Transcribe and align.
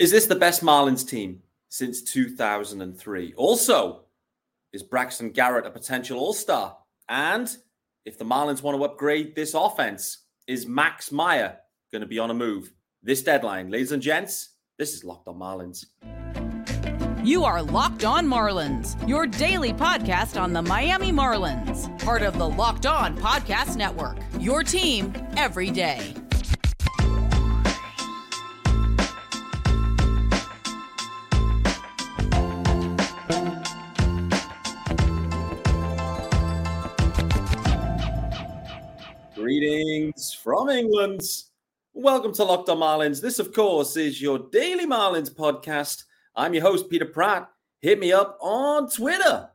Is 0.00 0.10
this 0.10 0.24
the 0.24 0.34
best 0.34 0.62
Marlins 0.62 1.06
team 1.06 1.42
since 1.68 2.00
2003? 2.00 3.34
Also, 3.36 4.00
is 4.72 4.82
Braxton 4.82 5.28
Garrett 5.28 5.66
a 5.66 5.70
potential 5.70 6.18
all 6.18 6.32
star? 6.32 6.78
And 7.10 7.54
if 8.06 8.16
the 8.16 8.24
Marlins 8.24 8.62
want 8.62 8.78
to 8.78 8.84
upgrade 8.84 9.34
this 9.34 9.52
offense, 9.52 10.24
is 10.46 10.66
Max 10.66 11.12
Meyer 11.12 11.58
going 11.92 12.00
to 12.00 12.08
be 12.08 12.18
on 12.18 12.30
a 12.30 12.34
move? 12.34 12.72
This 13.02 13.22
deadline, 13.22 13.70
ladies 13.70 13.92
and 13.92 14.00
gents, 14.00 14.54
this 14.78 14.94
is 14.94 15.04
Locked 15.04 15.28
on 15.28 15.34
Marlins. 15.34 15.84
You 17.22 17.44
are 17.44 17.62
Locked 17.62 18.06
on 18.06 18.26
Marlins, 18.26 19.06
your 19.06 19.26
daily 19.26 19.74
podcast 19.74 20.40
on 20.40 20.54
the 20.54 20.62
Miami 20.62 21.12
Marlins, 21.12 22.02
part 22.02 22.22
of 22.22 22.38
the 22.38 22.48
Locked 22.48 22.86
on 22.86 23.18
Podcast 23.18 23.76
Network, 23.76 24.16
your 24.38 24.64
team 24.64 25.12
every 25.36 25.70
day. 25.70 26.14
Greetings 40.10 40.34
from 40.34 40.68
England. 40.70 41.22
Welcome 41.92 42.34
to 42.34 42.42
Locked 42.42 42.68
on 42.68 42.78
Marlins. 42.78 43.22
This, 43.22 43.38
of 43.38 43.52
course, 43.52 43.96
is 43.96 44.20
your 44.20 44.40
daily 44.50 44.84
Marlins 44.84 45.32
podcast. 45.32 46.02
I'm 46.34 46.52
your 46.52 46.64
host, 46.64 46.90
Peter 46.90 47.04
Pratt. 47.04 47.48
Hit 47.80 48.00
me 48.00 48.12
up 48.12 48.36
on 48.40 48.90
Twitter 48.90 49.48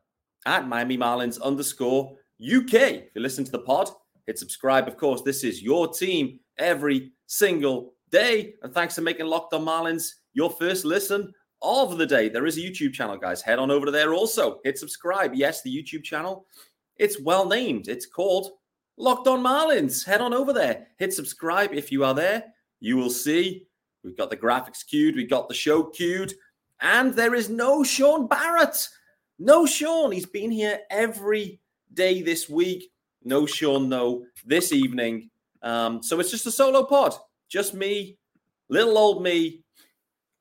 at 0.45 0.65
Miami 0.65 0.97
Marlins 0.97 1.41
underscore 1.41 2.15
UK. 2.41 2.73
If 2.73 3.15
you 3.15 3.21
listen 3.21 3.43
to 3.43 3.51
the 3.51 3.59
pod, 3.59 3.89
hit 4.27 4.39
subscribe. 4.39 4.87
Of 4.87 4.95
course, 4.95 5.23
this 5.23 5.43
is 5.43 5.61
your 5.61 5.91
team 5.91 6.39
every 6.57 7.11
single 7.25 7.93
day. 8.09 8.53
And 8.63 8.73
thanks 8.73 8.95
for 8.95 9.01
making 9.01 9.25
Locked 9.25 9.53
on 9.53 9.65
Marlins 9.65 10.09
your 10.31 10.51
first 10.51 10.85
listen 10.85 11.33
of 11.63 11.97
the 11.97 12.05
day. 12.05 12.29
There 12.29 12.45
is 12.45 12.57
a 12.57 12.61
YouTube 12.61 12.93
channel, 12.93 13.17
guys. 13.17 13.41
Head 13.41 13.59
on 13.59 13.71
over 13.71 13.87
to 13.87 13.91
there 13.91 14.13
also. 14.13 14.61
Hit 14.63 14.77
subscribe. 14.77 15.35
Yes, 15.35 15.63
the 15.63 15.75
YouTube 15.75 16.05
channel. 16.05 16.45
It's 16.97 17.19
well 17.19 17.45
named. 17.45 17.89
It's 17.89 18.05
called 18.05 18.51
Locked 18.97 19.27
on 19.27 19.43
Marlins. 19.43 20.05
Head 20.05 20.21
on 20.21 20.33
over 20.33 20.53
there. 20.53 20.87
Hit 20.97 21.13
subscribe 21.13 21.73
if 21.73 21.91
you 21.91 22.03
are 22.05 22.13
there. 22.13 22.45
You 22.79 22.97
will 22.97 23.09
see 23.09 23.67
we've 24.05 24.15
got 24.15 24.29
the 24.29 24.37
graphics 24.37 24.85
queued, 24.85 25.15
we've 25.15 25.29
got 25.29 25.49
the 25.49 25.55
show 25.55 25.83
queued, 25.83 26.33
and 26.79 27.13
there 27.13 27.33
is 27.33 27.49
no 27.49 27.83
Sean 27.83 28.27
Barrett. 28.27 28.87
No 29.39 29.65
Sean. 29.65 30.11
He's 30.11 30.27
been 30.27 30.51
here 30.51 30.79
every 30.89 31.59
day 31.93 32.21
this 32.21 32.47
week. 32.47 32.91
No 33.23 33.45
Sean, 33.45 33.89
no, 33.89 34.25
this 34.45 34.71
evening. 34.71 35.29
Um, 35.61 36.03
so 36.03 36.19
it's 36.19 36.31
just 36.31 36.45
a 36.45 36.51
solo 36.51 36.83
pod. 36.83 37.15
Just 37.49 37.73
me, 37.73 38.17
little 38.69 38.97
old 38.97 39.23
me. 39.23 39.63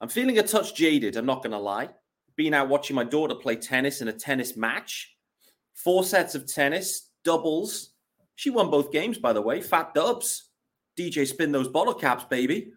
I'm 0.00 0.08
feeling 0.08 0.38
a 0.38 0.42
touch 0.42 0.74
jaded, 0.74 1.16
I'm 1.16 1.26
not 1.26 1.42
going 1.42 1.52
to 1.52 1.58
lie. 1.58 1.88
Been 2.36 2.52
out 2.52 2.68
watching 2.68 2.94
my 2.94 3.04
daughter 3.04 3.34
play 3.34 3.56
tennis 3.56 4.02
in 4.02 4.08
a 4.08 4.12
tennis 4.12 4.56
match. 4.56 5.16
Four 5.72 6.04
sets 6.04 6.34
of 6.34 6.46
tennis, 6.46 7.10
doubles, 7.24 7.93
she 8.36 8.50
won 8.50 8.70
both 8.70 8.92
games, 8.92 9.18
by 9.18 9.32
the 9.32 9.42
way. 9.42 9.60
Fat 9.60 9.94
dubs. 9.94 10.50
DJ 10.98 11.26
spin 11.26 11.52
those 11.52 11.68
bottle 11.68 11.94
caps, 11.94 12.24
baby. 12.24 12.72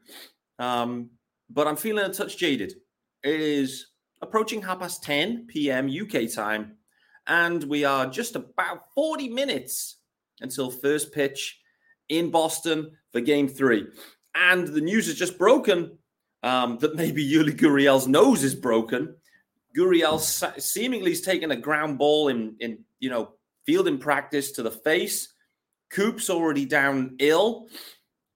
Um, 0.60 1.12
but 1.50 1.68
I'm 1.68 1.76
feeling 1.76 2.06
a 2.06 2.14
touch 2.14 2.38
jaded. 2.38 2.74
It 3.24 3.40
is 3.40 3.88
approaching 4.22 4.62
half 4.62 4.80
past 4.80 5.04
10 5.04 5.48
p.m. 5.48 5.90
UK 5.90 6.32
time, 6.32 6.78
and 7.28 7.64
we 7.64 7.86
are 7.86 8.08
just 8.08 8.36
about 8.36 8.92
40 8.96 9.30
minutes 9.30 9.98
until 10.42 10.72
first 10.72 11.14
pitch 11.14 11.60
in 12.10 12.32
Boston 12.32 12.92
for 13.12 13.22
game 13.22 13.48
three. 13.48 13.88
And 14.36 14.68
the 14.68 14.82
news 14.82 15.08
has 15.08 15.16
just 15.16 15.38
broken 15.38 15.98
um, 16.44 16.78
that 16.80 16.96
maybe 16.96 17.28
Yuli 17.32 17.56
Gurriel's 17.58 18.08
nose 18.08 18.44
is 18.44 18.56
broken. 18.56 19.16
Gurriel 19.78 20.20
seemingly 20.60 21.12
is 21.12 21.22
taking 21.22 21.52
a 21.52 21.56
ground 21.56 21.98
ball 21.98 22.30
in, 22.30 22.56
in 22.60 22.80
you 23.00 23.10
know, 23.10 23.34
field 23.66 23.88
in 23.88 24.00
practice 24.00 24.52
to 24.54 24.64
the 24.64 24.72
face. 24.72 25.34
Coop's 25.90 26.30
already 26.30 26.66
down 26.66 27.16
ill. 27.20 27.68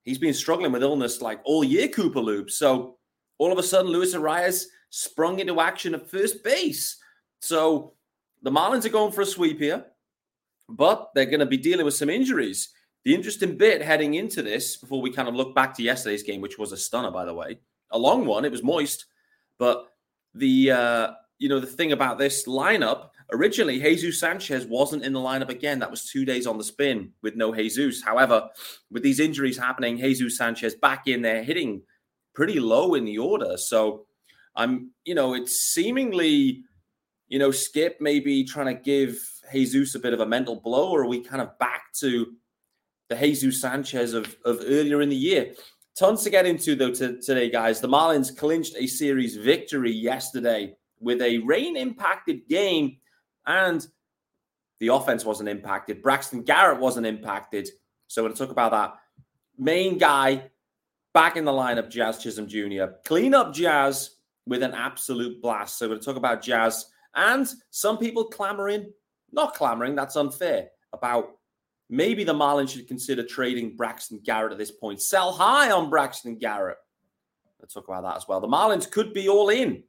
He's 0.04 0.18
been 0.18 0.34
struggling 0.34 0.72
with 0.72 0.82
illness 0.82 1.22
like 1.22 1.40
all 1.44 1.62
year, 1.62 1.88
Cooper 1.88 2.20
Loop. 2.20 2.50
So 2.50 2.98
all 3.38 3.52
of 3.52 3.58
a 3.58 3.62
sudden, 3.62 3.90
Luis 3.90 4.14
Arraez 4.14 4.64
sprung 4.90 5.38
into 5.38 5.60
action 5.60 5.94
at 5.94 6.10
first 6.10 6.42
base. 6.42 6.96
So 7.40 7.94
the 8.42 8.50
Marlins 8.50 8.84
are 8.84 8.90
going 8.90 9.12
for 9.12 9.22
a 9.22 9.26
sweep 9.26 9.58
here, 9.58 9.84
but 10.68 11.10
they're 11.14 11.26
going 11.26 11.40
to 11.40 11.46
be 11.46 11.56
dealing 11.56 11.84
with 11.84 11.94
some 11.94 12.10
injuries. 12.10 12.70
The 13.04 13.14
interesting 13.14 13.56
bit 13.56 13.82
heading 13.82 14.14
into 14.14 14.42
this, 14.42 14.76
before 14.76 15.02
we 15.02 15.10
kind 15.10 15.28
of 15.28 15.34
look 15.34 15.54
back 15.54 15.74
to 15.74 15.82
yesterday's 15.82 16.22
game, 16.22 16.40
which 16.40 16.58
was 16.58 16.72
a 16.72 16.76
stunner, 16.76 17.10
by 17.10 17.24
the 17.24 17.34
way, 17.34 17.58
a 17.90 17.98
long 17.98 18.26
one. 18.26 18.44
It 18.44 18.52
was 18.52 18.62
moist, 18.62 19.06
but 19.58 19.88
the 20.34 20.70
uh, 20.70 21.10
you 21.38 21.48
know 21.48 21.58
the 21.58 21.66
thing 21.66 21.92
about 21.92 22.18
this 22.18 22.46
lineup 22.46 23.10
Originally, 23.32 23.80
Jesus 23.80 24.20
Sanchez 24.20 24.66
wasn't 24.66 25.04
in 25.04 25.14
the 25.14 25.18
lineup 25.18 25.48
again. 25.48 25.78
That 25.78 25.90
was 25.90 26.04
two 26.04 26.26
days 26.26 26.46
on 26.46 26.58
the 26.58 26.64
spin 26.64 27.12
with 27.22 27.34
no 27.34 27.50
Jesus. 27.52 28.02
However, 28.02 28.50
with 28.90 29.02
these 29.02 29.20
injuries 29.20 29.56
happening, 29.56 29.96
Jesus 29.96 30.36
Sanchez 30.36 30.74
back 30.74 31.08
in 31.08 31.22
there 31.22 31.42
hitting 31.42 31.82
pretty 32.34 32.60
low 32.60 32.94
in 32.94 33.06
the 33.06 33.18
order. 33.18 33.56
So 33.56 34.04
I'm, 34.54 34.90
you 35.04 35.14
know, 35.14 35.32
it's 35.32 35.56
seemingly, 35.56 36.62
you 37.28 37.38
know, 37.38 37.50
Skip 37.50 37.96
maybe 38.00 38.44
trying 38.44 38.66
to 38.66 38.80
give 38.80 39.18
Jesus 39.50 39.94
a 39.94 39.98
bit 39.98 40.12
of 40.12 40.20
a 40.20 40.26
mental 40.26 40.60
blow, 40.60 40.90
or 40.90 41.02
are 41.02 41.08
we 41.08 41.20
kind 41.20 41.40
of 41.40 41.58
back 41.58 41.92
to 42.00 42.34
the 43.08 43.16
Jesus 43.16 43.62
Sanchez 43.62 44.12
of, 44.12 44.36
of 44.44 44.60
earlier 44.60 45.00
in 45.00 45.08
the 45.08 45.16
year? 45.16 45.54
Tons 45.98 46.22
to 46.24 46.30
get 46.30 46.44
into 46.44 46.74
though 46.74 46.92
to, 46.92 47.18
today, 47.20 47.50
guys. 47.50 47.80
The 47.80 47.88
Marlins 47.88 48.36
clinched 48.36 48.76
a 48.76 48.86
series 48.86 49.36
victory 49.36 49.92
yesterday 49.92 50.76
with 51.00 51.22
a 51.22 51.38
rain 51.38 51.76
impacted 51.78 52.46
game 52.48 52.98
and 53.46 53.86
the 54.80 54.88
offense 54.88 55.24
wasn't 55.24 55.48
impacted. 55.48 56.02
Braxton 56.02 56.42
Garrett 56.42 56.80
wasn't 56.80 57.06
impacted. 57.06 57.68
So 58.08 58.26
I 58.26 58.32
talk 58.32 58.50
about 58.50 58.72
that, 58.72 58.94
main 59.56 59.98
guy 59.98 60.50
back 61.14 61.36
in 61.36 61.44
the 61.44 61.52
lineup, 61.52 61.90
Jazz 61.90 62.18
Chisholm 62.18 62.48
Jr. 62.48 62.84
Clean 63.04 63.34
up 63.34 63.54
Jazz 63.54 64.16
with 64.46 64.62
an 64.62 64.72
absolute 64.72 65.40
blast. 65.40 65.78
So 65.78 65.86
we're 65.86 65.90
going 65.90 66.00
to 66.00 66.06
talk 66.06 66.16
about 66.16 66.42
Jazz 66.42 66.86
and 67.14 67.48
some 67.70 67.98
people 67.98 68.24
clamoring, 68.24 68.90
not 69.30 69.54
clamoring, 69.54 69.94
that's 69.94 70.16
unfair, 70.16 70.68
about 70.92 71.36
maybe 71.90 72.24
the 72.24 72.34
Marlins 72.34 72.70
should 72.70 72.88
consider 72.88 73.22
trading 73.22 73.76
Braxton 73.76 74.20
Garrett 74.24 74.52
at 74.52 74.58
this 74.58 74.70
point. 74.70 75.00
Sell 75.00 75.32
high 75.32 75.70
on 75.70 75.90
Braxton 75.90 76.38
Garrett. 76.38 76.78
Let's 77.60 77.74
talk 77.74 77.86
about 77.86 78.02
that 78.02 78.16
as 78.16 78.26
well. 78.26 78.40
The 78.40 78.48
Marlins 78.48 78.90
could 78.90 79.12
be 79.12 79.28
all 79.28 79.50
in 79.50 79.84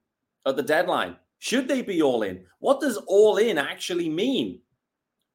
at 0.45 0.55
the 0.55 0.63
deadline. 0.63 1.15
Should 1.43 1.67
they 1.67 1.81
be 1.81 2.01
all 2.01 2.23
in? 2.23 2.45
What 2.59 2.79
does 2.79 2.95
all 3.05 3.35
in 3.35 3.57
actually 3.57 4.07
mean? 4.07 4.61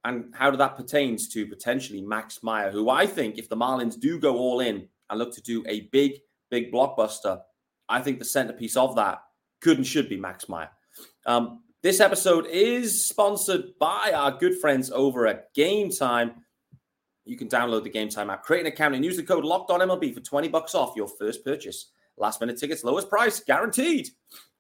And 0.07 0.33
how 0.35 0.51
that 0.53 0.75
pertains 0.75 1.29
to 1.35 1.47
potentially 1.47 2.01
Max 2.01 2.43
Meyer, 2.43 2.71
who 2.71 2.89
I 2.89 3.07
think, 3.07 3.37
if 3.37 3.51
the 3.51 3.59
Marlins 3.59 4.01
do 4.01 4.19
go 4.19 4.39
all 4.39 4.61
in 4.61 4.89
and 5.11 5.19
look 5.19 5.35
to 5.35 5.43
do 5.43 5.63
a 5.69 5.83
big, 5.93 6.13
big 6.51 6.73
blockbuster, 6.73 7.43
I 7.91 8.01
think 8.01 8.19
the 8.19 8.25
centerpiece 8.25 8.75
of 8.75 8.97
that 8.97 9.19
could 9.61 9.77
and 9.77 9.87
should 9.87 10.09
be 10.09 10.17
Max 10.17 10.49
Meyer. 10.49 10.71
Um, 11.27 11.63
this 11.83 12.01
episode 12.01 12.47
is 12.47 13.05
sponsored 13.05 13.79
by 13.79 14.13
our 14.15 14.31
good 14.31 14.59
friends 14.59 14.91
over 14.91 15.27
at 15.27 15.55
Gametime. 15.55 16.37
You 17.27 17.37
can 17.37 17.49
download 17.49 17.85
the 17.85 17.91
Gametime 17.91 18.33
app, 18.33 18.45
create 18.45 18.63
an 18.63 18.73
account, 18.73 18.95
and 18.95 19.05
use 19.05 19.19
the 19.19 19.23
code 19.23 19.45
Locked 19.45 19.71
On 19.71 19.81
MLB 19.81 20.15
for 20.15 20.21
20 20.21 20.49
bucks 20.49 20.75
off 20.75 20.97
your 20.97 21.09
first 21.19 21.45
purchase. 21.45 21.91
Last 22.17 22.41
minute 22.41 22.57
tickets, 22.57 22.83
lowest 22.83 23.11
price, 23.11 23.41
guaranteed. 23.41 24.09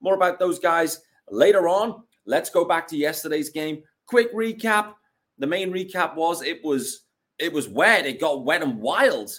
More 0.02 0.14
about 0.14 0.38
those 0.38 0.58
guys 0.58 1.00
Later 1.30 1.68
on, 1.68 2.02
let's 2.26 2.50
go 2.50 2.64
back 2.64 2.86
to 2.88 2.96
yesterday's 2.96 3.50
game. 3.50 3.82
Quick 4.06 4.34
recap. 4.34 4.94
The 5.38 5.46
main 5.46 5.72
recap 5.72 6.14
was 6.16 6.42
it 6.42 6.64
was 6.64 7.04
it 7.38 7.52
was 7.52 7.68
wet. 7.68 8.06
It 8.06 8.20
got 8.20 8.44
wet 8.44 8.62
and 8.62 8.80
wild 8.80 9.30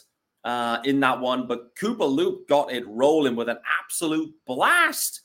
uh, 0.43 0.79
in 0.85 0.99
that 1.01 1.19
one, 1.19 1.47
but 1.47 1.75
Cooper 1.79 2.05
Loop 2.05 2.47
got 2.47 2.71
it 2.71 2.87
rolling 2.87 3.35
with 3.35 3.49
an 3.49 3.57
absolute 3.83 4.33
blast. 4.45 5.21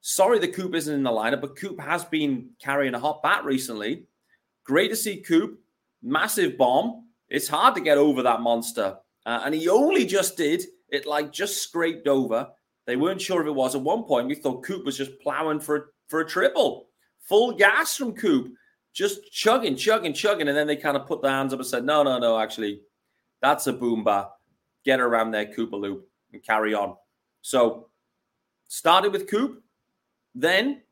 Sorry, 0.00 0.38
the 0.38 0.48
Coop 0.48 0.74
isn't 0.74 0.94
in 0.94 1.04
the 1.04 1.10
lineup, 1.10 1.40
but 1.40 1.56
Coop 1.56 1.80
has 1.80 2.04
been 2.04 2.50
carrying 2.60 2.94
a 2.94 2.98
hot 2.98 3.22
bat 3.22 3.44
recently. 3.44 4.06
Great 4.64 4.88
to 4.88 4.96
see 4.96 5.20
Coop. 5.20 5.60
Massive 6.02 6.58
bomb. 6.58 7.06
It's 7.28 7.46
hard 7.46 7.76
to 7.76 7.80
get 7.80 7.98
over 7.98 8.22
that 8.22 8.40
monster. 8.40 8.96
Uh, 9.24 9.42
and 9.44 9.54
he 9.54 9.68
only 9.68 10.04
just 10.04 10.36
did 10.36 10.64
it, 10.88 11.06
like 11.06 11.32
just 11.32 11.62
scraped 11.62 12.08
over. 12.08 12.48
They 12.86 12.96
weren't 12.96 13.20
sure 13.20 13.40
if 13.40 13.46
it 13.46 13.54
was. 13.54 13.74
At 13.74 13.82
one 13.82 14.04
point, 14.04 14.28
we 14.28 14.34
thought 14.34 14.64
Coop 14.64 14.84
was 14.84 14.96
just 14.96 15.18
plowing 15.20 15.60
for, 15.60 15.92
for 16.08 16.20
a 16.20 16.28
triple. 16.28 16.88
Full 17.28 17.52
gas 17.52 17.96
from 17.96 18.14
Coop, 18.14 18.52
just 18.92 19.30
chugging, 19.32 19.76
chugging, 19.76 20.12
chugging. 20.12 20.48
And 20.48 20.56
then 20.56 20.66
they 20.66 20.76
kind 20.76 20.96
of 20.96 21.06
put 21.06 21.22
their 21.22 21.30
hands 21.30 21.52
up 21.52 21.60
and 21.60 21.66
said, 21.66 21.84
no, 21.84 22.02
no, 22.02 22.18
no, 22.18 22.38
actually, 22.38 22.80
that's 23.40 23.66
a 23.68 23.72
boomba. 23.72 24.28
Get 24.84 25.00
around 25.00 25.30
there, 25.30 25.46
Cooper 25.46 25.76
Loop, 25.76 26.08
and 26.32 26.42
carry 26.42 26.74
on. 26.74 26.96
So 27.42 27.88
started 28.66 29.12
with 29.12 29.30
Coop, 29.30 29.62
then 30.34 30.82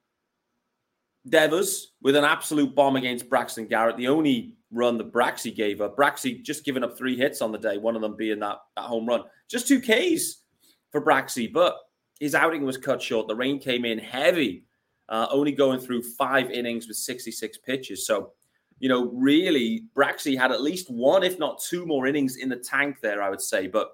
Devers 1.29 1.93
with 2.01 2.17
an 2.17 2.25
absolute 2.25 2.75
bomb 2.75 2.97
against 2.97 3.29
Braxton 3.29 3.67
Garrett. 3.67 3.97
The 3.97 4.09
only 4.09 4.55
run 4.71 4.97
that 4.99 5.13
Braxy 5.13 5.55
gave 5.55 5.81
up. 5.81 5.97
Braxy 5.97 6.43
just 6.43 6.65
giving 6.65 6.85
up 6.85 6.97
three 6.97 7.17
hits 7.17 7.43
on 7.43 7.53
the 7.53 7.59
day, 7.59 7.79
one 7.79 7.97
of 7.97 8.03
them 8.03 8.17
being 8.17 8.39
that, 8.41 8.59
that 8.77 8.85
home 8.85 9.07
run. 9.07 9.25
Just 9.49 9.67
two 9.67 9.81
Ks 9.81 10.43
for 10.91 11.01
Braxy. 11.01 11.47
But 11.47 11.77
his 12.21 12.35
outing 12.35 12.65
was 12.65 12.77
cut 12.77 13.03
short. 13.03 13.29
The 13.29 13.35
rain 13.35 13.59
came 13.59 13.85
in 13.85 13.99
heavy, 13.99 14.65
uh, 15.09 15.27
only 15.31 15.53
going 15.53 15.81
through 15.81 16.03
five 16.03 16.51
innings 16.51 16.87
with 16.87 16.97
66 16.97 17.59
pitches. 17.59 18.07
So, 18.07 18.33
you 18.79 18.89
know, 18.89 19.11
really, 19.13 19.85
Braxy 19.95 20.37
had 20.37 20.53
at 20.53 20.63
least 20.63 20.91
one, 20.91 21.23
if 21.23 21.39
not 21.39 21.61
two 21.61 21.87
more 21.87 22.07
innings 22.07 22.37
in 22.37 22.49
the 22.49 22.57
tank 22.57 23.01
there, 23.01 23.23
I 23.23 23.31
would 23.31 23.41
say, 23.41 23.67
but 23.67 23.91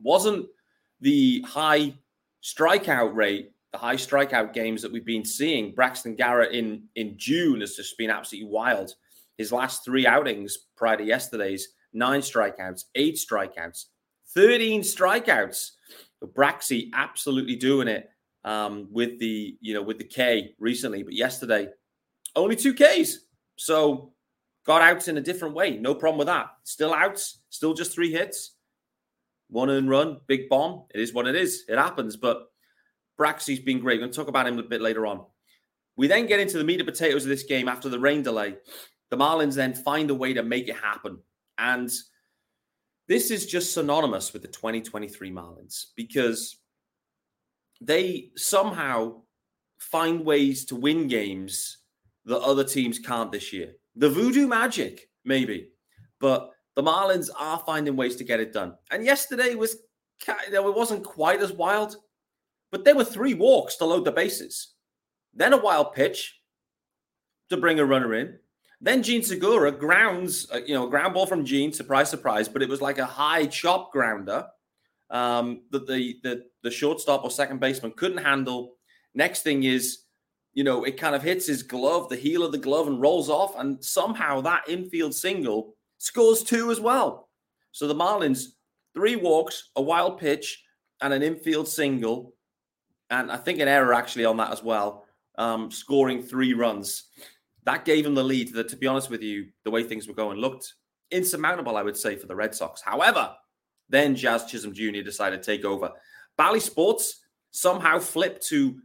wasn't 0.00 0.46
the 1.00 1.42
high 1.42 1.94
strikeout 2.42 3.14
rate, 3.14 3.52
the 3.72 3.78
high 3.78 3.96
strikeout 3.96 4.52
games 4.52 4.82
that 4.82 4.92
we've 4.92 5.04
been 5.04 5.24
seeing. 5.24 5.74
Braxton 5.74 6.14
Garrett 6.14 6.52
in, 6.52 6.84
in 6.94 7.14
June 7.16 7.60
has 7.60 7.74
just 7.74 7.98
been 7.98 8.10
absolutely 8.10 8.50
wild. 8.50 8.94
His 9.38 9.52
last 9.52 9.84
three 9.84 10.06
outings 10.06 10.58
prior 10.76 10.96
to 10.96 11.04
yesterday's, 11.04 11.68
nine 11.92 12.20
strikeouts, 12.20 12.84
eight 12.94 13.16
strikeouts, 13.16 13.86
13 14.34 14.82
strikeouts. 14.82 15.72
Braxy 16.34 16.90
absolutely 16.94 17.56
doing 17.56 17.88
it 17.88 18.08
um, 18.44 18.88
with 18.90 19.18
the 19.18 19.56
you 19.60 19.74
know 19.74 19.82
with 19.82 19.98
the 19.98 20.04
K 20.04 20.54
recently, 20.58 21.02
but 21.02 21.14
yesterday 21.14 21.68
only 22.34 22.56
two 22.56 22.74
Ks. 22.74 23.18
So 23.56 24.12
got 24.66 24.82
out 24.82 25.08
in 25.08 25.16
a 25.16 25.22
different 25.22 25.54
way. 25.54 25.76
No 25.76 25.94
problem 25.94 26.18
with 26.18 26.26
that. 26.26 26.48
Still 26.64 26.92
outs, 26.92 27.40
still 27.48 27.74
just 27.74 27.92
three 27.92 28.12
hits, 28.12 28.56
one 29.48 29.70
and 29.70 29.88
run, 29.88 30.18
big 30.26 30.48
bomb. 30.48 30.84
It 30.94 31.00
is 31.00 31.12
what 31.12 31.26
it 31.26 31.34
is. 31.34 31.64
It 31.68 31.78
happens. 31.78 32.16
But 32.16 32.46
Braxy's 33.16 33.60
been 33.60 33.80
great. 33.80 34.00
To 34.00 34.08
talk 34.08 34.28
about 34.28 34.46
him 34.46 34.58
a 34.58 34.62
bit 34.62 34.80
later 34.82 35.06
on. 35.06 35.24
We 35.96 36.08
then 36.08 36.26
get 36.26 36.40
into 36.40 36.58
the 36.58 36.64
meat 36.64 36.80
and 36.80 36.88
potatoes 36.88 37.24
of 37.24 37.30
this 37.30 37.44
game 37.44 37.68
after 37.68 37.88
the 37.88 37.98
rain 37.98 38.22
delay. 38.22 38.56
The 39.10 39.16
Marlins 39.16 39.54
then 39.54 39.72
find 39.72 40.10
a 40.10 40.14
way 40.14 40.34
to 40.34 40.42
make 40.42 40.68
it 40.68 40.76
happen. 40.76 41.18
And 41.56 41.90
this 43.08 43.30
is 43.30 43.46
just 43.46 43.72
synonymous 43.72 44.32
with 44.32 44.42
the 44.42 44.48
2023 44.48 45.30
Marlins 45.30 45.86
because 45.96 46.58
they 47.80 48.30
somehow 48.36 49.22
find 49.78 50.24
ways 50.24 50.64
to 50.66 50.76
win 50.76 51.06
games 51.06 51.78
that 52.24 52.40
other 52.40 52.64
teams 52.64 52.98
can't 52.98 53.30
this 53.30 53.52
year. 53.52 53.74
The 53.94 54.10
voodoo 54.10 54.46
magic, 54.46 55.08
maybe, 55.24 55.70
but 56.20 56.50
the 56.74 56.82
Marlins 56.82 57.30
are 57.38 57.62
finding 57.64 57.96
ways 57.96 58.16
to 58.16 58.24
get 58.24 58.40
it 58.40 58.52
done. 58.52 58.74
And 58.90 59.04
yesterday 59.04 59.54
was, 59.54 59.76
it 60.26 60.74
wasn't 60.74 61.04
quite 61.04 61.40
as 61.40 61.52
wild, 61.52 61.96
but 62.72 62.84
there 62.84 62.96
were 62.96 63.04
three 63.04 63.34
walks 63.34 63.76
to 63.76 63.84
load 63.84 64.04
the 64.04 64.12
bases, 64.12 64.74
then 65.32 65.52
a 65.52 65.56
wild 65.56 65.92
pitch 65.92 66.40
to 67.50 67.56
bring 67.56 67.78
a 67.78 67.84
runner 67.84 68.14
in, 68.14 68.38
then 68.80 69.02
Jean 69.02 69.22
Segura 69.22 69.72
grounds, 69.72 70.48
uh, 70.52 70.60
you 70.66 70.74
know, 70.74 70.86
ground 70.86 71.14
ball 71.14 71.26
from 71.26 71.44
Gene, 71.44 71.72
surprise, 71.72 72.10
surprise, 72.10 72.48
but 72.48 72.62
it 72.62 72.68
was 72.68 72.82
like 72.82 72.98
a 72.98 73.06
high 73.06 73.46
chop 73.46 73.92
grounder 73.92 74.46
um, 75.10 75.62
that 75.70 75.86
the, 75.86 76.16
the 76.22 76.44
the 76.62 76.70
shortstop 76.70 77.24
or 77.24 77.30
second 77.30 77.60
baseman 77.60 77.92
couldn't 77.92 78.24
handle. 78.24 78.74
Next 79.14 79.42
thing 79.42 79.62
is, 79.62 80.00
you 80.52 80.64
know, 80.64 80.84
it 80.84 80.98
kind 80.98 81.14
of 81.14 81.22
hits 81.22 81.46
his 81.46 81.62
glove, 81.62 82.08
the 82.08 82.16
heel 82.16 82.42
of 82.42 82.52
the 82.52 82.58
glove, 82.58 82.86
and 82.86 83.00
rolls 83.00 83.30
off, 83.30 83.58
and 83.58 83.82
somehow 83.82 84.40
that 84.42 84.68
infield 84.68 85.14
single 85.14 85.74
scores 85.98 86.42
two 86.42 86.70
as 86.70 86.80
well. 86.80 87.30
So 87.72 87.86
the 87.86 87.94
Marlins 87.94 88.48
three 88.94 89.16
walks, 89.16 89.70
a 89.76 89.82
wild 89.82 90.18
pitch, 90.18 90.62
and 91.00 91.14
an 91.14 91.22
infield 91.22 91.68
single, 91.68 92.34
and 93.08 93.32
I 93.32 93.38
think 93.38 93.60
an 93.60 93.68
error 93.68 93.94
actually 93.94 94.26
on 94.26 94.36
that 94.36 94.52
as 94.52 94.62
well, 94.62 95.06
um, 95.38 95.70
scoring 95.70 96.22
three 96.22 96.52
runs 96.52 97.04
that 97.66 97.84
gave 97.84 98.06
him 98.06 98.14
the 98.14 98.24
lead 98.24 98.54
that, 98.54 98.68
to 98.68 98.76
be 98.76 98.86
honest 98.86 99.10
with 99.10 99.22
you, 99.22 99.48
the 99.64 99.70
way 99.70 99.82
things 99.82 100.08
were 100.08 100.14
going 100.14 100.38
looked 100.38 100.74
insurmountable, 101.10 101.76
I 101.76 101.82
would 101.82 101.96
say, 101.96 102.16
for 102.16 102.26
the 102.26 102.34
Red 102.34 102.54
Sox. 102.54 102.80
However, 102.80 103.34
then 103.88 104.16
Jazz 104.16 104.46
Chisholm 104.46 104.72
Jr. 104.72 105.02
decided 105.02 105.42
to 105.42 105.46
take 105.46 105.64
over. 105.64 105.90
Bally 106.38 106.60
Sports 106.60 107.22
somehow 107.50 107.98
flipped 107.98 108.46
to 108.48 108.80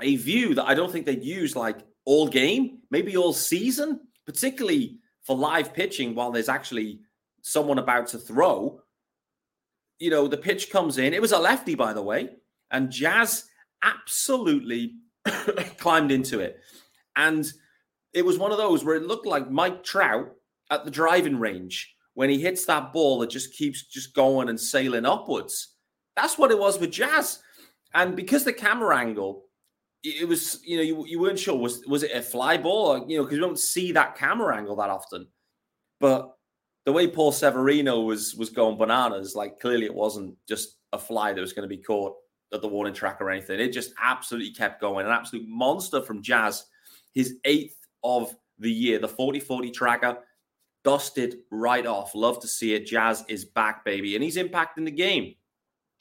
a 0.00 0.16
view 0.16 0.54
that 0.54 0.66
I 0.66 0.74
don't 0.74 0.92
think 0.92 1.06
they'd 1.06 1.24
use 1.24 1.56
like 1.56 1.78
all 2.04 2.28
game, 2.28 2.78
maybe 2.90 3.16
all 3.16 3.32
season, 3.32 4.00
particularly 4.26 4.98
for 5.22 5.36
live 5.36 5.74
pitching 5.74 6.14
while 6.14 6.30
there's 6.30 6.48
actually 6.48 7.00
someone 7.42 7.78
about 7.78 8.06
to 8.08 8.18
throw. 8.18 8.80
You 9.98 10.10
know, 10.10 10.28
the 10.28 10.36
pitch 10.36 10.70
comes 10.70 10.98
in. 10.98 11.14
It 11.14 11.20
was 11.20 11.32
a 11.32 11.38
lefty, 11.38 11.74
by 11.74 11.92
the 11.92 12.02
way, 12.02 12.30
and 12.70 12.90
Jazz 12.90 13.44
absolutely 13.82 14.94
climbed 15.78 16.12
into 16.12 16.38
it. 16.38 16.60
And 17.16 17.50
it 18.12 18.24
was 18.24 18.38
one 18.38 18.52
of 18.52 18.58
those 18.58 18.84
where 18.84 18.96
it 18.96 19.06
looked 19.06 19.26
like 19.26 19.50
Mike 19.50 19.84
Trout 19.84 20.30
at 20.70 20.84
the 20.84 20.90
driving 20.90 21.38
range 21.38 21.94
when 22.14 22.30
he 22.30 22.40
hits 22.40 22.64
that 22.64 22.92
ball 22.92 23.18
that 23.18 23.30
just 23.30 23.54
keeps 23.54 23.86
just 23.86 24.14
going 24.14 24.48
and 24.48 24.58
sailing 24.58 25.06
upwards. 25.06 25.74
That's 26.16 26.36
what 26.36 26.50
it 26.50 26.58
was 26.58 26.78
with 26.78 26.90
Jazz. 26.90 27.40
And 27.94 28.16
because 28.16 28.44
the 28.44 28.52
camera 28.52 28.96
angle, 28.96 29.44
it 30.02 30.26
was, 30.26 30.60
you 30.64 30.76
know, 30.76 30.82
you, 30.82 31.06
you 31.06 31.20
weren't 31.20 31.38
sure 31.38 31.56
was 31.56 31.84
was 31.86 32.02
it 32.02 32.12
a 32.12 32.22
fly 32.22 32.56
ball 32.56 32.86
or, 32.88 33.08
you 33.08 33.18
know, 33.18 33.24
because 33.24 33.36
you 33.36 33.42
don't 33.42 33.58
see 33.58 33.92
that 33.92 34.16
camera 34.16 34.56
angle 34.56 34.76
that 34.76 34.90
often. 34.90 35.26
But 36.00 36.34
the 36.84 36.92
way 36.92 37.06
Paul 37.06 37.32
Severino 37.32 38.00
was 38.02 38.34
was 38.34 38.50
going 38.50 38.78
bananas, 38.78 39.34
like 39.34 39.60
clearly 39.60 39.86
it 39.86 39.94
wasn't 39.94 40.36
just 40.48 40.76
a 40.92 40.98
fly 40.98 41.32
that 41.32 41.40
was 41.40 41.52
going 41.52 41.68
to 41.68 41.76
be 41.76 41.82
caught 41.82 42.14
at 42.52 42.62
the 42.62 42.68
warning 42.68 42.94
track 42.94 43.20
or 43.20 43.30
anything. 43.30 43.60
It 43.60 43.72
just 43.72 43.92
absolutely 44.02 44.52
kept 44.52 44.80
going. 44.80 45.06
An 45.06 45.12
absolute 45.12 45.46
monster 45.48 46.02
from 46.02 46.22
Jazz. 46.22 46.64
His 47.14 47.36
eighth 47.44 47.77
of 48.08 48.34
the 48.58 48.70
year. 48.70 48.98
The 48.98 49.08
40 49.08 49.40
40 49.40 49.70
tracker 49.70 50.18
dusted 50.84 51.38
right 51.50 51.86
off. 51.86 52.14
Love 52.14 52.40
to 52.40 52.48
see 52.48 52.74
it. 52.74 52.86
Jazz 52.86 53.24
is 53.28 53.44
back, 53.44 53.84
baby. 53.84 54.14
And 54.14 54.24
he's 54.24 54.36
impacting 54.36 54.84
the 54.84 54.90
game. 54.90 55.34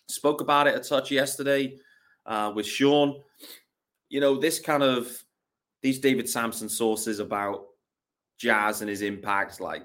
Spoke 0.07 0.42
about 0.42 0.68
it 0.68 0.75
a 0.75 0.80
touch 0.80 1.12
yesterday 1.12 1.77
uh, 2.25 2.51
with 2.56 2.65
Sean. 2.65 3.21
You 4.09 4.21
know, 4.21 4.38
this 4.39 4.59
kind 4.59 4.83
of 4.83 5.12
these 5.81 6.00
David 6.00 6.30
Samson 6.30 6.69
sources 6.69 7.19
about 7.19 7.65
Jazz 8.39 8.81
and 8.81 8.89
his 8.89 9.01
impact. 9.01 9.59
Like, 9.59 9.83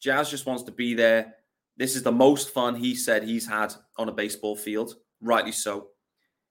Jazz 0.00 0.30
just 0.30 0.46
wants 0.46 0.64
to 0.64 0.72
be 0.72 0.94
there. 0.94 1.34
This 1.78 1.96
is 1.96 2.02
the 2.02 2.12
most 2.12 2.50
fun 2.50 2.74
he 2.74 2.94
said 2.94 3.22
he's 3.22 3.46
had 3.46 3.72
on 3.96 4.08
a 4.08 4.12
baseball 4.12 4.56
field. 4.56 4.96
Rightly 5.22 5.52
so. 5.52 5.88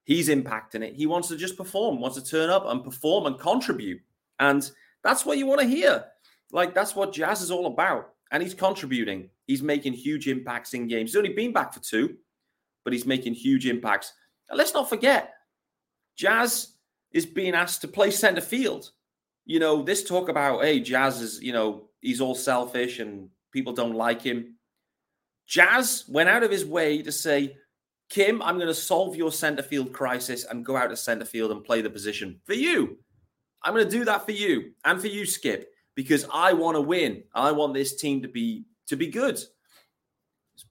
He's 0.05 0.29
impacting 0.29 0.81
it. 0.81 0.95
He 0.95 1.05
wants 1.05 1.27
to 1.27 1.35
just 1.35 1.57
perform, 1.57 1.99
wants 1.99 2.17
to 2.17 2.25
turn 2.25 2.49
up 2.49 2.65
and 2.65 2.83
perform 2.83 3.25
and 3.25 3.37
contribute. 3.37 4.01
And 4.39 4.69
that's 5.07 5.25
what 5.25 5.37
you 5.37 5.45
want 5.45 5.61
to 5.61 5.67
hear. 5.67 6.05
Like, 6.51 6.73
that's 6.75 6.95
what 6.95 7.13
Jazz 7.13 7.41
is 7.41 7.49
all 7.49 7.67
about. 7.67 8.09
And 8.31 8.43
he's 8.43 8.53
contributing. 8.53 9.29
He's 9.45 9.63
making 9.63 9.93
huge 9.93 10.27
impacts 10.27 10.73
in 10.73 10.87
games. 10.87 11.11
He's 11.11 11.15
only 11.15 11.33
been 11.33 11.53
back 11.53 11.73
for 11.73 11.79
two, 11.79 12.17
but 12.83 12.91
he's 12.91 13.05
making 13.05 13.33
huge 13.33 13.65
impacts. 13.65 14.11
And 14.49 14.57
let's 14.57 14.73
not 14.73 14.89
forget, 14.89 15.33
Jazz 16.17 16.73
is 17.11 17.25
being 17.25 17.53
asked 17.53 17.81
to 17.81 17.87
play 17.87 18.11
center 18.11 18.41
field. 18.41 18.91
You 19.45 19.59
know, 19.59 19.81
this 19.81 20.03
talk 20.03 20.27
about, 20.27 20.63
hey, 20.63 20.81
Jazz 20.81 21.21
is, 21.21 21.41
you 21.41 21.53
know, 21.53 21.89
he's 22.01 22.19
all 22.19 22.35
selfish 22.35 22.99
and 22.99 23.29
people 23.53 23.71
don't 23.71 23.95
like 23.95 24.21
him. 24.21 24.55
Jazz 25.47 26.03
went 26.09 26.27
out 26.27 26.43
of 26.43 26.51
his 26.51 26.65
way 26.65 27.01
to 27.01 27.11
say, 27.13 27.55
Kim, 28.09 28.41
I'm 28.41 28.55
going 28.55 28.67
to 28.67 28.73
solve 28.73 29.15
your 29.15 29.31
center 29.31 29.63
field 29.63 29.93
crisis 29.93 30.43
and 30.43 30.65
go 30.65 30.75
out 30.75 30.89
to 30.89 30.97
center 30.97 31.25
field 31.25 31.51
and 31.51 31.63
play 31.63 31.81
the 31.81 31.89
position 31.89 32.41
for 32.45 32.53
you. 32.53 32.97
I'm 33.63 33.73
going 33.73 33.85
to 33.85 33.91
do 33.91 34.05
that 34.05 34.25
for 34.25 34.31
you 34.31 34.71
and 34.85 34.99
for 34.99 35.07
you, 35.07 35.25
Skip, 35.25 35.69
because 35.95 36.25
I 36.31 36.53
want 36.53 36.75
to 36.75 36.81
win. 36.81 37.23
I 37.33 37.51
want 37.51 37.73
this 37.73 37.95
team 37.95 38.21
to 38.21 38.27
be 38.27 38.65
to 38.87 38.95
be 38.95 39.07
good. 39.07 39.39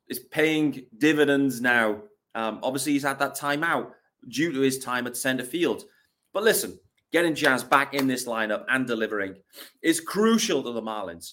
It's 0.09 0.21
paying 0.31 0.87
dividends 0.99 1.61
now. 1.61 2.03
Um, 2.35 2.61
obviously, 2.63 2.93
he's 2.93 3.03
had 3.03 3.19
that 3.19 3.35
time 3.35 3.63
out 3.63 3.93
due 4.29 4.53
to 4.53 4.61
his 4.61 4.79
time 4.79 5.07
at 5.07 5.17
center 5.17 5.45
field. 5.45 5.85
But 6.33 6.43
listen, 6.43 6.79
getting 7.13 7.35
Jazz 7.35 7.65
back 7.65 7.95
in 7.95 8.07
this 8.07 8.27
lineup 8.27 8.65
and 8.69 8.87
delivering 8.87 9.37
is 9.83 10.01
crucial 10.01 10.63
to 10.63 10.73
the 10.73 10.83
Marlins. 10.83 11.33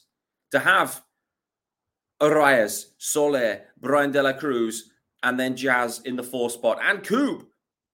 To 0.51 0.59
have 0.59 1.03
Arraez, 2.21 2.85
Soler, 2.97 3.61
Bryan 3.79 4.11
De 4.11 4.21
La 4.21 4.33
Cruz, 4.33 4.91
and 5.23 5.39
then 5.39 5.55
Jazz 5.55 6.01
in 6.05 6.15
the 6.15 6.23
four 6.23 6.49
spot 6.49 6.79
and 6.81 7.03
Coop 7.03 7.49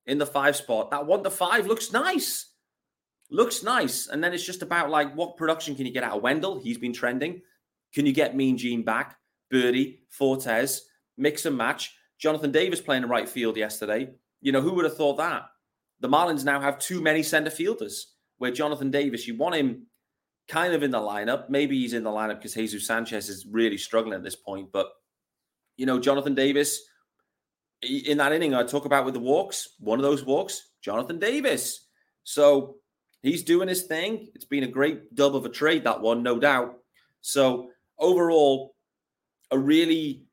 in 0.06 0.18
the 0.18 0.26
five 0.26 0.56
spot. 0.56 0.90
That 0.90 1.06
one 1.06 1.22
to 1.24 1.30
five 1.30 1.66
looks 1.66 1.92
nice 1.92 2.49
looks 3.30 3.62
nice. 3.62 4.08
And 4.08 4.22
then 4.22 4.32
it's 4.32 4.44
just 4.44 4.62
about 4.62 4.90
like 4.90 5.14
what 5.14 5.36
production 5.36 5.74
can 5.74 5.86
you 5.86 5.92
get 5.92 6.04
out 6.04 6.16
of 6.16 6.22
Wendle? 6.22 6.58
He's 6.58 6.78
been 6.78 6.92
trending. 6.92 7.42
Can 7.94 8.06
you 8.06 8.12
get 8.12 8.36
Mean 8.36 8.56
Gene 8.56 8.82
back? 8.82 9.16
Birdie, 9.50 10.02
Fortes, 10.08 10.82
mix 11.16 11.46
and 11.46 11.56
match. 11.56 11.94
Jonathan 12.18 12.52
Davis 12.52 12.80
playing 12.80 13.02
the 13.02 13.08
right 13.08 13.28
field 13.28 13.56
yesterday. 13.56 14.10
You 14.40 14.52
know, 14.52 14.60
who 14.60 14.74
would 14.74 14.84
have 14.84 14.96
thought 14.96 15.16
that? 15.16 15.44
The 16.00 16.08
Marlins 16.08 16.44
now 16.44 16.60
have 16.60 16.78
too 16.78 17.00
many 17.00 17.22
center 17.22 17.50
fielders 17.50 18.14
where 18.38 18.50
Jonathan 18.50 18.90
Davis, 18.90 19.26
you 19.26 19.36
want 19.36 19.54
him 19.54 19.86
kind 20.48 20.72
of 20.72 20.82
in 20.82 20.90
the 20.90 20.98
lineup. 20.98 21.50
Maybe 21.50 21.78
he's 21.78 21.92
in 21.92 22.04
the 22.04 22.10
lineup 22.10 22.38
because 22.38 22.54
Jesus 22.54 22.86
Sanchez 22.86 23.28
is 23.28 23.46
really 23.46 23.76
struggling 23.76 24.14
at 24.14 24.22
this 24.22 24.36
point. 24.36 24.70
But, 24.72 24.88
you 25.76 25.86
know, 25.86 25.98
Jonathan 25.98 26.34
Davis, 26.34 26.80
in 27.82 28.18
that 28.18 28.32
inning 28.32 28.54
I 28.54 28.62
talk 28.62 28.84
about 28.84 29.04
with 29.04 29.14
the 29.14 29.20
walks, 29.20 29.76
one 29.78 29.98
of 29.98 30.02
those 30.02 30.24
walks, 30.24 30.70
Jonathan 30.82 31.18
Davis. 31.18 31.86
So 32.24 32.76
he's 33.22 33.42
doing 33.42 33.68
his 33.68 33.82
thing. 33.82 34.28
It's 34.34 34.44
been 34.44 34.64
a 34.64 34.68
great 34.68 35.14
dub 35.14 35.34
of 35.34 35.44
a 35.44 35.48
trade, 35.48 35.84
that 35.84 36.00
one, 36.00 36.22
no 36.22 36.38
doubt. 36.38 36.78
So, 37.20 37.70
overall, 37.98 38.74
a 39.50 39.58
really 39.58 40.24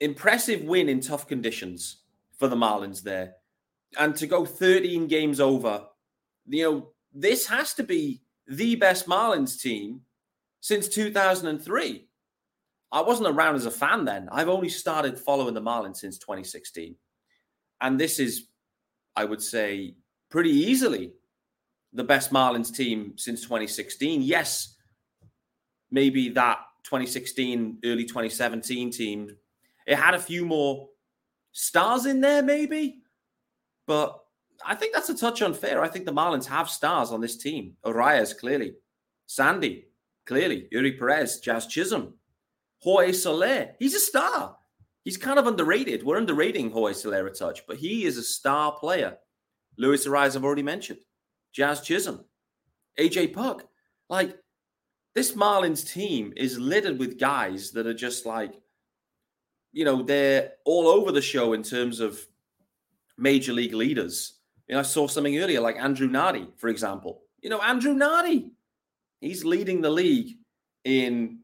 impressive 0.00 0.62
win 0.62 0.88
in 0.88 1.00
tough 1.00 1.26
conditions 1.26 2.02
for 2.38 2.48
the 2.48 2.56
Marlins 2.56 3.02
there. 3.02 3.34
and 3.98 4.14
to 4.16 4.26
go 4.26 4.44
13 4.44 5.06
games 5.06 5.40
over, 5.40 5.86
you 6.46 6.64
know, 6.64 6.88
this 7.14 7.46
has 7.46 7.72
to 7.74 7.82
be 7.82 8.20
the 8.46 8.74
best 8.74 9.06
Marlins 9.06 9.60
team 9.60 10.02
since 10.60 10.88
2003. 10.88 12.08
I 12.92 13.00
wasn't 13.00 13.28
around 13.28 13.54
as 13.54 13.66
a 13.66 13.70
fan 13.70 14.04
then. 14.04 14.28
I've 14.30 14.48
only 14.48 14.68
started 14.68 15.18
following 15.18 15.54
the 15.54 15.62
Marlins 15.62 15.96
since 15.96 16.18
2016. 16.18 16.96
And 17.80 17.98
this 17.98 18.18
is, 18.18 18.48
I 19.14 19.24
would 19.24 19.42
say, 19.42 19.94
pretty 20.30 20.50
easily 20.50 21.12
the 21.96 22.04
best 22.04 22.32
Marlins 22.32 22.74
team 22.74 23.14
since 23.16 23.40
2016. 23.42 24.22
Yes, 24.22 24.76
maybe 25.90 26.28
that 26.30 26.58
2016, 26.84 27.78
early 27.84 28.04
2017 28.04 28.90
team, 28.90 29.36
it 29.86 29.96
had 29.96 30.14
a 30.14 30.20
few 30.20 30.44
more 30.44 30.88
stars 31.52 32.06
in 32.06 32.20
there, 32.20 32.42
maybe. 32.42 33.02
But 33.86 34.20
I 34.64 34.74
think 34.74 34.94
that's 34.94 35.08
a 35.08 35.16
touch 35.16 35.42
unfair. 35.42 35.82
I 35.82 35.88
think 35.88 36.04
the 36.04 36.12
Marlins 36.12 36.46
have 36.46 36.68
stars 36.68 37.10
on 37.10 37.20
this 37.20 37.36
team. 37.36 37.76
Arraez, 37.84 38.36
clearly. 38.38 38.74
Sandy, 39.26 39.86
clearly. 40.26 40.68
Eury 40.72 40.98
Perez, 40.98 41.40
Jazz 41.40 41.66
Chisholm, 41.66 42.14
Jorge 42.78 43.12
Soler. 43.12 43.74
He's 43.78 43.94
a 43.94 44.00
star. 44.00 44.56
He's 45.02 45.16
kind 45.16 45.38
of 45.38 45.46
underrated. 45.46 46.02
We're 46.02 46.18
underrating 46.18 46.70
Jorge 46.70 46.94
Soler 46.94 47.26
a 47.26 47.32
touch, 47.32 47.66
but 47.66 47.76
he 47.76 48.04
is 48.04 48.18
a 48.18 48.22
star 48.22 48.72
player. 48.72 49.16
Luis 49.78 50.06
Arraez, 50.06 50.36
I've 50.36 50.44
already 50.44 50.62
mentioned. 50.62 50.98
Jazz 51.56 51.80
Chisholm, 51.80 52.22
AJ 53.00 53.32
Puk. 53.32 53.66
Like, 54.10 54.36
this 55.14 55.32
Marlins 55.32 55.90
team 55.90 56.34
is 56.36 56.58
littered 56.58 56.98
with 56.98 57.18
guys 57.18 57.70
that 57.70 57.86
are 57.86 57.94
just 57.94 58.26
like, 58.26 58.52
you 59.72 59.86
know, 59.86 60.02
they're 60.02 60.52
all 60.66 60.86
over 60.86 61.10
the 61.10 61.22
show 61.22 61.54
in 61.54 61.62
terms 61.62 62.00
of 62.00 62.20
major 63.16 63.54
league 63.54 63.72
leaders. 63.72 64.34
You 64.68 64.74
know, 64.74 64.80
I 64.80 64.82
saw 64.82 65.08
something 65.08 65.38
earlier 65.38 65.60
like 65.62 65.76
Andrew 65.76 66.08
Nardi, 66.08 66.46
for 66.58 66.68
example. 66.68 67.22
You 67.40 67.48
know, 67.48 67.62
Andrew 67.62 67.94
Nardi, 67.94 68.52
he's 69.22 69.42
leading 69.42 69.80
the 69.80 69.90
league 69.90 70.36
in 70.84 71.38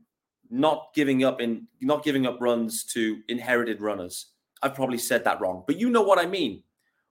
not 0.50 0.88
giving 0.95 1.25
up 1.25 1.40
in 1.40 1.66
not 1.81 2.04
giving 2.04 2.26
up 2.26 2.38
runs 2.38 2.85
to 2.92 3.23
inherited 3.28 3.81
runners. 3.81 4.26
I've 4.61 4.75
probably 4.75 4.99
said 4.99 5.25
that 5.25 5.40
wrong, 5.40 5.64
but 5.66 5.78
you 5.78 5.88
know 5.88 6.02
what 6.02 6.19
I 6.19 6.26
mean. 6.26 6.62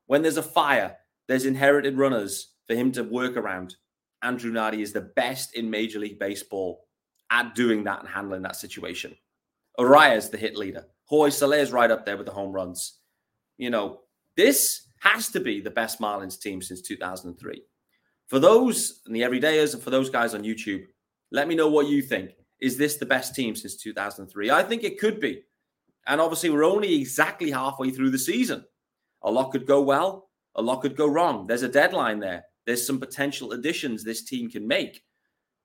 When 0.06 0.22
there's 0.22 0.38
a 0.38 0.44
fire, 0.44 0.98
there's 1.28 1.46
inherited 1.46 1.98
runners 1.98 2.51
for 2.72 2.78
him 2.78 2.92
to 2.94 3.04
work 3.04 3.36
around. 3.36 3.76
Andrew 4.24 4.50
Nardi 4.50 4.82
is 4.82 4.94
the 4.94 5.02
best 5.02 5.56
in 5.56 5.70
Major 5.70 6.00
League 6.00 6.20
Baseball 6.20 6.88
at 7.30 7.54
doing 7.54 7.84
that 7.84 8.00
and 8.00 8.08
handling 8.08 8.44
that 8.44 8.56
situation. 8.56 9.14
Arraez, 9.78 10.32
the 10.32 10.38
hit 10.38 10.56
leader. 10.56 10.86
Jorge 11.06 11.32
Soler 11.32 11.58
is 11.58 11.74
right 11.74 11.92
up 11.92 12.06
there 12.06 12.16
with 12.16 12.28
the 12.28 12.32
home 12.32 12.54
runs. 12.54 13.00
You 13.58 13.72
know, 13.72 14.00
this 14.38 14.88
has 15.02 15.28
to 15.32 15.42
be 15.42 15.60
the 15.60 15.70
best 15.70 16.00
Marlins 16.00 16.40
team 16.40 16.62
since 16.62 16.82
2003. 16.82 17.62
For 18.28 18.40
those 18.40 19.02
and 19.06 19.14
the 19.14 19.22
everydayers 19.22 19.74
and 19.74 19.84
for 19.84 19.90
those 19.90 20.10
guys 20.10 20.34
on 20.34 20.44
YouTube, 20.44 20.86
let 21.30 21.50
me 21.50 21.56
know 21.56 21.68
what 21.68 21.88
you 21.88 22.02
think. 22.02 22.32
Is 22.62 22.78
this 22.78 22.96
the 22.96 23.06
best 23.06 23.36
team 23.36 23.54
since 23.54 23.76
2003? 23.76 24.50
I 24.50 24.64
think 24.64 24.84
it 24.84 24.98
could 24.98 25.20
be. 25.20 25.42
And 26.08 26.22
obviously, 26.22 26.52
we're 26.52 26.64
only 26.64 27.02
exactly 27.02 27.52
halfway 27.52 27.90
through 27.90 28.12
the 28.12 28.18
season. 28.18 28.64
A 29.24 29.32
lot 29.32 29.52
could 29.52 29.68
go 29.68 29.82
well, 29.82 30.30
a 30.56 30.62
lot 30.62 30.82
could 30.82 30.96
go 30.96 31.08
wrong. 31.08 31.48
There's 31.48 31.64
a 31.64 31.70
deadline 31.70 32.20
there. 32.20 32.46
There's 32.66 32.86
some 32.86 33.00
potential 33.00 33.54
additions 33.54 34.04
this 34.04 34.24
team 34.24 34.50
can 34.50 34.68
make. 34.68 35.04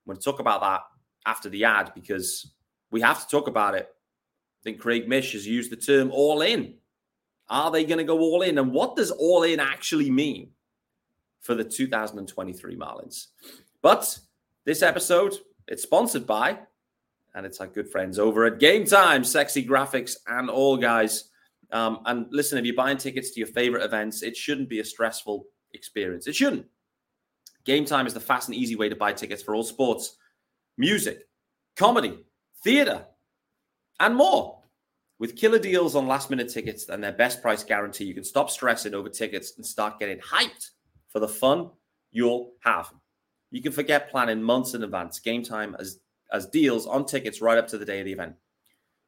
I'm 0.05 0.13
going 0.13 0.17
to 0.17 0.23
talk 0.23 0.39
about 0.39 0.61
that 0.61 0.81
after 1.25 1.49
the 1.49 1.65
ad 1.65 1.91
because 1.93 2.53
we 2.91 3.01
have 3.01 3.21
to 3.21 3.27
talk 3.27 3.47
about 3.47 3.75
it. 3.75 3.87
I 3.89 4.61
think 4.63 4.79
Craig 4.79 5.07
Mish 5.07 5.33
has 5.33 5.45
used 5.45 5.71
the 5.71 5.75
term 5.75 6.09
all 6.11 6.41
in 6.41 6.75
are 7.49 7.71
they 7.71 7.85
going 7.85 7.97
to 7.97 8.03
go 8.03 8.19
all 8.19 8.41
in? 8.41 8.57
And 8.57 8.71
what 8.71 8.95
does 8.95 9.11
all 9.11 9.43
in 9.43 9.59
actually 9.59 10.09
mean 10.09 10.49
for 11.41 11.55
the 11.55 11.63
2023 11.63 12.75
Marlins? 12.75 13.27
But 13.81 14.19
this 14.65 14.81
episode, 14.81 15.35
it's 15.67 15.83
sponsored 15.83 16.27
by, 16.27 16.59
and 17.35 17.45
it's 17.45 17.61
our 17.61 17.67
good 17.67 17.89
friends 17.89 18.19
over 18.19 18.45
at 18.45 18.59
Gametime, 18.59 19.25
Sexy 19.25 19.65
Graphics, 19.65 20.17
and 20.27 20.49
all 20.49 20.77
guys. 20.77 21.29
Um, 21.71 21.99
and 22.05 22.27
listen, 22.31 22.57
if 22.57 22.65
you're 22.65 22.75
buying 22.75 22.97
tickets 22.97 23.31
to 23.31 23.39
your 23.39 23.47
favorite 23.47 23.83
events, 23.83 24.23
it 24.23 24.35
shouldn't 24.35 24.69
be 24.69 24.79
a 24.79 24.85
stressful 24.85 25.45
experience. 25.73 26.27
It 26.27 26.35
shouldn't. 26.35 26.65
Gametime 27.67 28.07
is 28.07 28.13
the 28.13 28.19
fast 28.19 28.47
and 28.47 28.55
easy 28.55 28.77
way 28.77 28.87
to 28.87 28.95
buy 28.95 29.11
tickets 29.11 29.43
for 29.43 29.53
all 29.53 29.63
sports, 29.63 30.15
music, 30.77 31.27
comedy, 31.75 32.25
theater, 32.63 33.05
and 33.99 34.15
more. 34.15 34.61
With 35.19 35.35
killer 35.35 35.59
deals 35.59 35.95
on 35.95 36.07
last 36.07 36.29
minute 36.29 36.49
tickets 36.49 36.87
and 36.87 37.03
their 37.03 37.11
best 37.11 37.41
price 37.41 37.63
guarantee, 37.63 38.05
you 38.05 38.13
can 38.13 38.23
stop 38.23 38.49
stressing 38.49 38.93
over 38.93 39.09
tickets 39.09 39.53
and 39.57 39.65
start 39.65 39.99
getting 39.99 40.19
hyped 40.19 40.69
for 41.09 41.19
the 41.19 41.27
fun 41.27 41.71
you'll 42.11 42.53
have. 42.63 42.93
You 43.51 43.61
can 43.61 43.71
forget 43.71 44.11
planning 44.11 44.41
months 44.41 44.73
in 44.73 44.83
advance. 44.83 45.19
Game 45.19 45.43
time 45.43 45.75
as, 45.77 45.99
as 46.31 46.45
deals 46.47 46.85
on 46.85 47.05
tickets 47.05 47.41
right 47.41 47.57
up 47.57 47.67
to 47.67 47.77
the 47.77 47.85
day 47.85 47.99
of 47.99 48.05
the 48.05 48.13
event. 48.13 48.35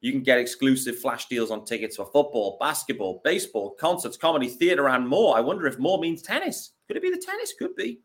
You 0.02 0.12
can 0.12 0.22
get 0.22 0.38
exclusive 0.38 0.98
flash 0.98 1.28
deals 1.28 1.50
on 1.50 1.64
tickets 1.64 1.96
for 1.96 2.06
football, 2.06 2.58
basketball, 2.60 3.20
baseball, 3.22 3.76
concerts, 3.78 4.16
comedy, 4.16 4.48
theater, 4.48 4.88
and 4.88 5.06
more. 5.06 5.36
I 5.36 5.40
wonder 5.40 5.66
if 5.66 5.78
more 5.78 5.98
means 5.98 6.22
tennis. 6.22 6.72
Could 6.88 6.96
it 6.96 7.02
be 7.02 7.10
the 7.10 7.22
tennis? 7.24 7.54
Could 7.58 7.76
be. 7.76 8.00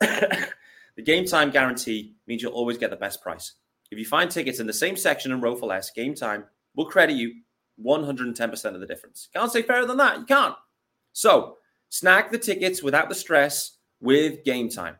The 0.00 1.04
game 1.04 1.26
time 1.26 1.50
guarantee 1.50 2.16
means 2.26 2.42
you'll 2.42 2.52
always 2.52 2.76
get 2.76 2.90
the 2.90 2.96
best 2.96 3.22
price. 3.22 3.52
If 3.90 3.98
you 3.98 4.04
find 4.04 4.30
tickets 4.30 4.58
in 4.58 4.66
the 4.66 4.72
same 4.72 4.96
section 4.96 5.32
and 5.32 5.42
row 5.42 5.54
for 5.54 5.66
less, 5.66 5.90
game 5.90 6.14
time 6.14 6.44
will 6.74 6.86
credit 6.86 7.14
you 7.14 7.34
110% 7.84 8.74
of 8.74 8.80
the 8.80 8.86
difference. 8.86 9.28
Can't 9.32 9.52
say 9.52 9.62
fairer 9.62 9.86
than 9.86 9.96
that. 9.98 10.18
You 10.18 10.24
can't. 10.24 10.56
So 11.12 11.56
snag 11.88 12.30
the 12.30 12.38
tickets 12.38 12.82
without 12.82 13.08
the 13.08 13.14
stress 13.14 13.78
with 14.00 14.44
Gametime. 14.44 14.96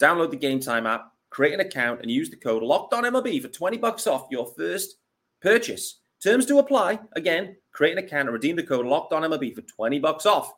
Download 0.00 0.30
the 0.30 0.36
Gametime 0.36 0.86
app, 0.86 1.12
create 1.30 1.54
an 1.54 1.60
account, 1.60 2.02
and 2.02 2.10
use 2.10 2.30
the 2.30 2.36
code 2.36 2.62
Locked 2.62 2.92
On 2.94 3.04
MLB 3.04 3.40
for 3.40 3.48
20 3.48 3.78
bucks 3.78 4.06
off 4.06 4.28
your 4.30 4.52
first 4.56 4.96
purchase. 5.40 6.00
Terms 6.22 6.46
to 6.46 6.58
apply. 6.58 7.00
Again, 7.16 7.56
create 7.72 7.92
an 7.92 8.04
account 8.04 8.28
and 8.28 8.32
redeem 8.32 8.56
the 8.56 8.62
code 8.62 8.86
Locked 8.86 9.12
On 9.12 9.22
MLB 9.22 9.54
for 9.54 9.62
20 9.62 9.98
bucks 9.98 10.26
off. 10.26 10.52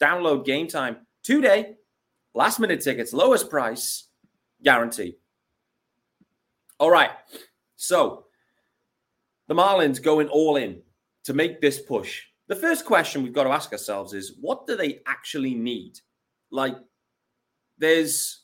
Download 0.00 0.46
Gametime 0.46 0.98
today. 1.22 1.76
Last 2.36 2.60
minute 2.60 2.82
tickets, 2.82 3.14
lowest 3.14 3.48
price, 3.48 4.08
guarantee. 4.62 5.16
All 6.78 6.90
right. 6.90 7.12
So 7.76 8.26
the 9.48 9.54
Marlins 9.54 10.02
going 10.02 10.28
all 10.28 10.56
in 10.56 10.82
to 11.24 11.32
make 11.32 11.62
this 11.62 11.80
push. 11.80 12.24
The 12.48 12.54
first 12.54 12.84
question 12.84 13.22
we've 13.22 13.32
got 13.32 13.44
to 13.44 13.50
ask 13.50 13.72
ourselves 13.72 14.12
is 14.12 14.36
what 14.38 14.66
do 14.66 14.76
they 14.76 15.00
actually 15.06 15.54
need? 15.54 15.98
Like, 16.50 16.76
there's 17.78 18.42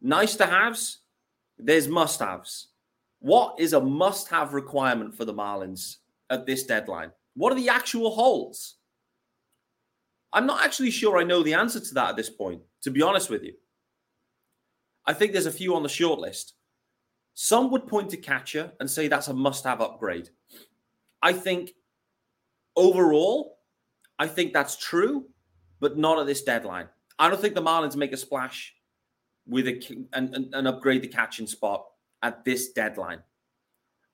nice 0.00 0.36
to 0.36 0.46
haves, 0.46 1.00
there's 1.58 1.88
must 1.88 2.20
haves. 2.20 2.68
What 3.18 3.56
is 3.58 3.72
a 3.72 3.80
must 3.80 4.28
have 4.28 4.54
requirement 4.54 5.12
for 5.12 5.24
the 5.24 5.34
Marlins 5.34 5.96
at 6.30 6.46
this 6.46 6.62
deadline? 6.62 7.10
What 7.34 7.52
are 7.52 7.56
the 7.56 7.68
actual 7.68 8.12
holes? 8.12 8.76
I'm 10.32 10.46
not 10.46 10.64
actually 10.64 10.90
sure 10.90 11.18
I 11.18 11.24
know 11.24 11.42
the 11.42 11.54
answer 11.54 11.80
to 11.80 11.94
that 11.94 12.10
at 12.10 12.16
this 12.16 12.30
point, 12.30 12.62
to 12.82 12.90
be 12.90 13.02
honest 13.02 13.28
with 13.28 13.42
you. 13.42 13.52
I 15.04 15.12
think 15.12 15.32
there's 15.32 15.46
a 15.46 15.52
few 15.52 15.74
on 15.74 15.82
the 15.82 15.88
short 15.88 16.20
list. 16.20 16.54
Some 17.34 17.70
would 17.70 17.86
point 17.86 18.10
to 18.10 18.16
catcher 18.16 18.72
and 18.80 18.90
say 18.90 19.08
that's 19.08 19.28
a 19.28 19.34
must 19.34 19.64
have 19.64 19.80
upgrade. 19.80 20.30
I 21.22 21.32
think 21.32 21.72
overall, 22.76 23.58
I 24.18 24.26
think 24.26 24.52
that's 24.52 24.76
true, 24.76 25.26
but 25.80 25.98
not 25.98 26.18
at 26.18 26.26
this 26.26 26.42
deadline. 26.42 26.88
I 27.18 27.28
don't 27.28 27.40
think 27.40 27.54
the 27.54 27.62
Marlins 27.62 27.96
make 27.96 28.12
a 28.12 28.16
splash 28.16 28.74
with 29.46 29.66
a 29.66 30.06
and, 30.12 30.34
and, 30.34 30.54
and 30.54 30.68
upgrade 30.68 31.02
the 31.02 31.08
catching 31.08 31.46
spot 31.46 31.84
at 32.22 32.44
this 32.44 32.72
deadline. 32.72 33.22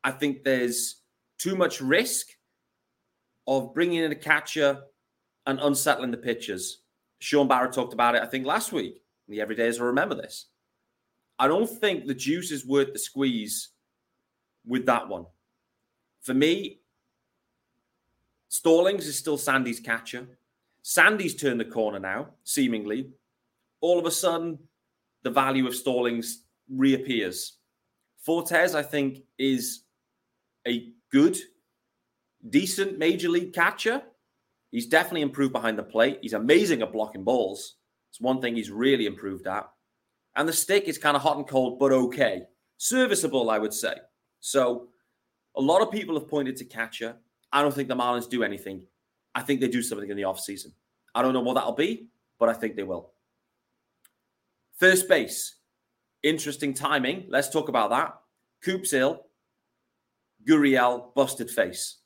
I 0.03 0.11
think 0.11 0.43
there's 0.43 1.03
too 1.39 1.55
much 1.55 1.81
risk 1.81 2.29
of 3.47 3.75
bringing 3.75 4.03
in 4.03 4.13
a 4.13 4.17
catcher 4.17 4.83
and 5.49 5.59
unsettling 5.61 6.13
the 6.13 6.17
pitchers. 6.17 6.83
Sean 7.19 7.49
Barrett 7.49 7.73
talked 7.73 7.95
about 7.95 8.15
it, 8.15 8.23
I 8.23 8.27
think, 8.27 8.47
last 8.47 8.71
week. 8.71 9.03
The 9.29 9.39
everydayers 9.39 9.81
will 9.81 9.89
remember 9.89 10.15
this. 10.15 10.47
I 11.39 11.49
don't 11.49 11.69
think 11.69 12.07
the 12.07 12.15
juice 12.15 12.53
is 12.53 12.67
worth 12.67 12.93
the 12.93 12.99
squeeze 12.99 13.71
with 14.67 14.87
that 14.87 15.09
one. 15.09 15.27
For 16.21 16.35
me, 16.35 16.81
Stallings 18.49 19.07
is 19.07 19.17
still 19.17 19.39
Sandy's 19.39 19.81
catcher. 19.81 20.27
Sandy's 20.83 21.35
turned 21.35 21.61
the 21.61 21.65
corner 21.65 21.99
now, 21.99 22.29
seemingly. 22.45 23.11
All 23.81 23.99
of 23.99 24.07
a 24.07 24.11
sudden, 24.11 24.59
the 25.23 25.31
value 25.31 25.67
of 25.67 25.75
Stallings 25.75 26.43
reappears. 26.69 27.55
Fortes, 28.19 28.75
I 28.75 28.83
think, 28.83 29.23
is 29.39 29.85
a 30.67 30.91
good, 31.11 31.39
decent 32.51 32.99
major 32.99 33.29
league 33.31 33.55
catcher. 33.55 34.03
He's 34.71 34.87
definitely 34.87 35.23
improved 35.23 35.53
behind 35.53 35.79
the 35.79 35.83
plate. 35.83 36.19
He's 36.21 36.35
amazing 36.35 36.83
at 36.83 36.93
blocking 36.93 37.25
balls. 37.25 37.77
It's 38.11 38.21
one 38.21 38.41
thing 38.41 38.55
he's 38.55 38.71
really 38.71 39.07
improved 39.07 39.47
at. 39.47 39.69
And 40.37 40.49
the 40.49 40.53
stick 40.53 40.85
is 40.85 40.99
kind 40.99 41.17
of 41.17 41.23
hot 41.23 41.37
and 41.37 41.47
cold, 41.47 41.79
but 41.79 41.93
okay. 41.93 42.43
Serviceable, 42.77 43.51
I 43.51 43.59
would 43.59 43.73
say. 43.73 43.95
So 44.41 44.89
a 45.57 45.61
lot 45.61 45.83
of 45.83 45.91
people 45.91 46.19
have 46.19 46.29
pointed 46.29 46.57
to 46.59 46.65
catcher. 46.65 47.17
I 47.53 47.63
don't 47.63 47.75
think 47.75 47.89
the 47.89 47.97
Marlins 47.97 48.29
do 48.29 48.43
anything. 48.43 48.87
I 49.35 49.43
think 49.43 49.61
they 49.61 49.69
do 49.69 49.83
something 49.83 50.11
in 50.11 50.17
the 50.17 50.23
offseason. 50.23 50.73
I 51.15 51.23
don't 51.23 51.33
know 51.33 51.41
what 51.41 51.55
that'll 51.55 51.73
be, 51.73 52.09
but 52.39 52.49
I 52.49 52.53
think 52.53 52.77
they 52.77 52.83
will. 52.83 53.13
First 54.79 55.09
base, 55.09 55.57
interesting 56.23 56.75
timing. 56.75 57.27
Let's 57.29 57.49
talk 57.49 57.69
about 57.69 57.91
that. 57.91 58.15
Coop's 58.63 58.93
ill. 58.93 59.27
Gurriel 60.49 61.15
busted 61.15 61.51
face. 61.51 61.97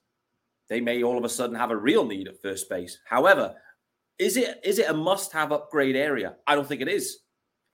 They 0.68 0.80
may 0.80 1.02
all 1.02 1.18
of 1.18 1.24
a 1.24 1.28
sudden 1.28 1.56
have 1.56 1.70
a 1.70 1.76
real 1.76 2.04
need 2.04 2.28
at 2.28 2.40
first 2.40 2.68
base. 2.68 2.98
However, 3.04 3.54
is 4.18 4.36
it 4.36 4.60
is 4.64 4.78
it 4.78 4.88
a 4.88 4.94
must-have 4.94 5.52
upgrade 5.52 5.96
area? 5.96 6.36
I 6.46 6.54
don't 6.54 6.66
think 6.66 6.80
it 6.80 6.88
is, 6.88 7.18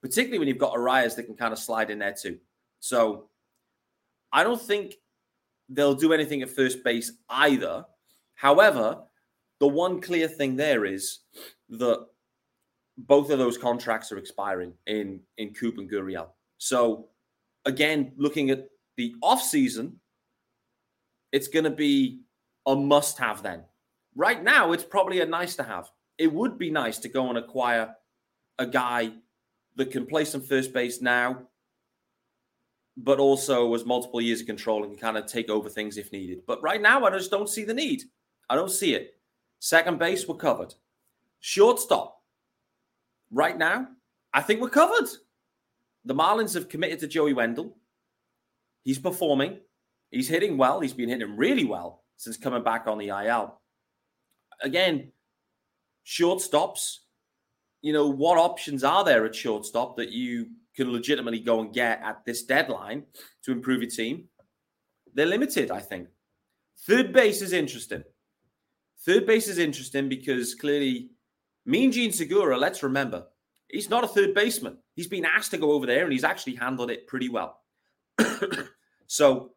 particularly 0.01 0.39
when 0.39 0.47
you've 0.47 0.57
got 0.57 0.73
Arraez 0.73 1.15
that 1.15 1.23
can 1.23 1.35
kind 1.35 1.53
of 1.53 1.59
slide 1.59 1.91
in 1.91 1.99
there 1.99 2.15
too. 2.19 2.39
So 2.79 3.29
I 4.31 4.43
don't 4.43 4.61
think 4.61 4.95
they'll 5.69 5.95
do 5.95 6.13
anything 6.13 6.41
at 6.41 6.49
first 6.49 6.83
base 6.83 7.11
either. 7.29 7.85
However, 8.35 9.03
the 9.59 9.67
one 9.67 10.01
clear 10.01 10.27
thing 10.27 10.55
there 10.55 10.85
is 10.85 11.19
that 11.69 12.05
both 12.97 13.29
of 13.29 13.39
those 13.39 13.57
contracts 13.57 14.11
are 14.11 14.17
expiring 14.17 14.73
in 14.87 15.21
in 15.37 15.53
Coop 15.53 15.77
and 15.77 15.89
Gurriel. 15.89 16.29
So 16.57 17.09
again, 17.65 18.13
looking 18.17 18.49
at 18.49 18.67
the 18.97 19.13
off 19.21 19.41
season, 19.41 19.99
it's 21.31 21.47
going 21.47 21.65
to 21.65 21.69
be 21.71 22.21
a 22.69 22.75
must 22.75 23.17
have 23.17 23.41
then. 23.41 23.63
Right 24.15 24.43
now, 24.43 24.73
it's 24.73 24.83
probably 24.83 25.21
a 25.21 25.25
nice 25.25 25.55
to 25.55 25.63
have. 25.63 25.89
It 26.19 26.31
would 26.31 26.59
be 26.59 26.69
nice 26.69 26.99
to 26.99 27.09
go 27.09 27.27
and 27.29 27.37
acquire 27.37 27.95
a 28.59 28.67
guy 28.67 29.11
that 29.75 29.91
can 29.91 30.05
play 30.05 30.23
some 30.23 30.41
first 30.41 30.71
base 30.71 31.01
now, 31.01 31.47
but 32.95 33.19
also 33.19 33.71
has 33.73 33.85
multiple 33.85 34.21
years 34.21 34.41
of 34.41 34.47
control 34.47 34.83
and 34.83 34.91
can 34.91 35.01
kind 35.01 35.17
of 35.17 35.25
take 35.25 35.49
over 35.49 35.67
things 35.67 35.97
if 35.97 36.11
needed. 36.11 36.43
But 36.45 36.61
right 36.61 36.81
now, 36.81 37.05
I 37.05 37.09
just 37.09 37.31
don't 37.31 37.49
see 37.49 37.63
the 37.63 37.73
need. 37.73 38.03
I 38.49 38.55
don't 38.55 38.71
see 38.71 38.93
it. 38.93 39.15
Second 39.59 39.97
base, 39.97 40.27
we're 40.27 40.35
covered. 40.35 40.75
Shortstop, 41.39 42.21
right 43.31 43.57
now, 43.57 43.87
I 44.31 44.41
think 44.41 44.61
we're 44.61 44.69
covered. 44.69 45.09
The 46.05 46.15
Marlins 46.15 46.53
have 46.53 46.69
committed 46.69 46.99
to 46.99 47.07
Joey 47.07 47.33
Wendle. 47.33 47.77
He's 48.83 48.99
performing. 48.99 49.57
He's 50.11 50.27
hitting 50.27 50.55
well. 50.55 50.81
He's 50.81 50.93
been 50.93 51.09
hitting 51.09 51.35
really 51.35 51.65
well 51.65 52.03
since 52.19 52.35
coming 52.35 52.63
back 52.63 52.85
on 52.85 52.97
the 52.97 53.07
IL. 53.07 53.61
Again, 54.61 55.13
shortstops, 56.05 56.97
you 57.81 57.93
know, 57.93 58.09
what 58.09 58.37
options 58.37 58.83
are 58.83 59.05
there 59.05 59.25
at 59.25 59.33
shortstop 59.33 59.95
that 59.95 60.11
you 60.11 60.47
can 60.75 60.91
legitimately 60.91 61.39
go 61.39 61.61
and 61.61 61.73
get 61.73 62.01
at 62.03 62.25
this 62.25 62.43
deadline 62.43 63.03
to 63.45 63.53
improve 63.53 63.81
your 63.81 63.89
team? 63.89 64.25
They're 65.13 65.25
limited, 65.25 65.71
I 65.71 65.79
think. 65.79 66.09
Third 66.85 67.13
base 67.13 67.41
is 67.41 67.53
interesting. 67.53 68.03
Third 69.05 69.25
base 69.25 69.47
is 69.47 69.57
interesting 69.57 70.09
because 70.09 70.55
clearly, 70.55 71.11
Mean 71.65 71.89
Jean 71.89 72.11
Segura, 72.11 72.57
let's 72.57 72.83
remember, 72.83 73.27
he's 73.69 73.89
not 73.89 74.03
a 74.03 74.07
third 74.07 74.33
baseman. 74.33 74.77
He's 74.93 75.07
been 75.07 75.25
asked 75.25 75.51
to 75.51 75.57
go 75.57 75.71
over 75.71 75.85
there 75.85 76.03
and 76.03 76.11
he's 76.11 76.25
actually 76.25 76.55
handled 76.55 76.91
it 76.91 77.07
pretty 77.07 77.29
well. 77.29 77.61
so 79.07 79.51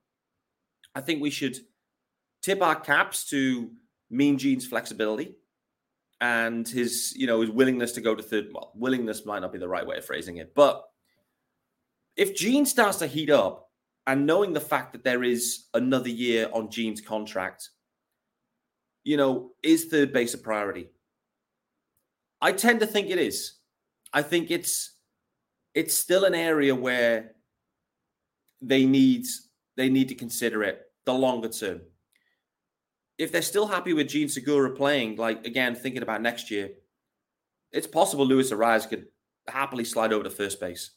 I 0.95 1.01
think 1.01 1.21
we 1.21 1.31
should 1.31 1.57
tip 2.43 2.63
our 2.63 2.79
caps 2.79 3.25
to 3.31 3.71
Mean 4.11 4.39
Gene's 4.39 4.67
flexibility 4.67 5.37
and 6.21 6.69
his, 6.69 7.15
you 7.17 7.27
know, 7.27 7.41
his 7.41 7.51
willingness 7.51 7.93
to 7.93 8.01
go 8.01 8.15
to 8.15 8.23
third. 8.23 8.49
Well, 8.53 8.73
willingness 8.75 9.25
might 9.25 9.41
not 9.41 9.53
be 9.53 9.59
the 9.59 9.69
right 9.69 9.87
way 9.87 9.97
of 9.97 10.05
phrasing 10.05 10.37
it, 10.37 10.55
but 10.55 10.85
if 12.17 12.37
Gene 12.37 12.67
starts 12.67 12.99
to 12.99 13.07
heat 13.07 13.31
up, 13.31 13.69
and 14.07 14.27
knowing 14.27 14.53
the 14.53 14.61
fact 14.61 14.93
that 14.93 15.05
there 15.05 15.23
is 15.23 15.67
another 15.75 16.09
year 16.09 16.49
on 16.53 16.71
Gene's 16.71 17.01
contract, 17.01 17.71
you 19.05 19.17
know, 19.17 19.51
is 19.63 19.87
third 19.87 20.13
base 20.13 20.35
a 20.35 20.39
priority? 20.39 20.89
I 22.41 22.53
tend 22.53 22.81
to 22.81 22.87
think 22.87 23.11
it 23.11 23.19
is. 23.19 23.55
I 24.13 24.23
think 24.23 24.51
it's 24.51 24.97
it's 25.75 25.95
still 25.95 26.25
an 26.25 26.35
area 26.35 26.75
where 26.75 27.33
they 28.61 28.85
need 28.85 29.27
they 29.77 29.89
need 29.89 30.09
to 30.09 30.15
consider 30.15 30.63
it 30.65 30.83
the 31.07 31.15
longer 31.15 31.49
term. 31.49 31.81
If 33.23 33.31
they're 33.31 33.41
still 33.41 33.69
happy 33.69 33.93
with 33.93 34.09
Jean 34.09 34.29
Segura 34.29 34.71
playing, 34.71 35.15
like 35.15 35.47
again, 35.47 35.77
thinking 35.77 36.03
about 36.03 36.23
next 36.23 36.51
year, 36.51 36.71
it's 37.71 37.87
possible 37.87 38.27
Luis 38.27 38.51
Arraez 38.51 38.89
could 38.89 39.07
happily 39.47 39.85
slide 39.85 40.13
over 40.13 40.25
to 40.25 40.31
first 40.31 40.59
base. 40.59 40.91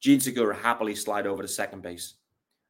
Jean 0.00 0.20
Segura 0.20 0.54
happily 0.54 0.94
slide 0.94 1.26
over 1.26 1.42
to 1.42 1.48
second 1.48 1.82
base. 1.82 2.14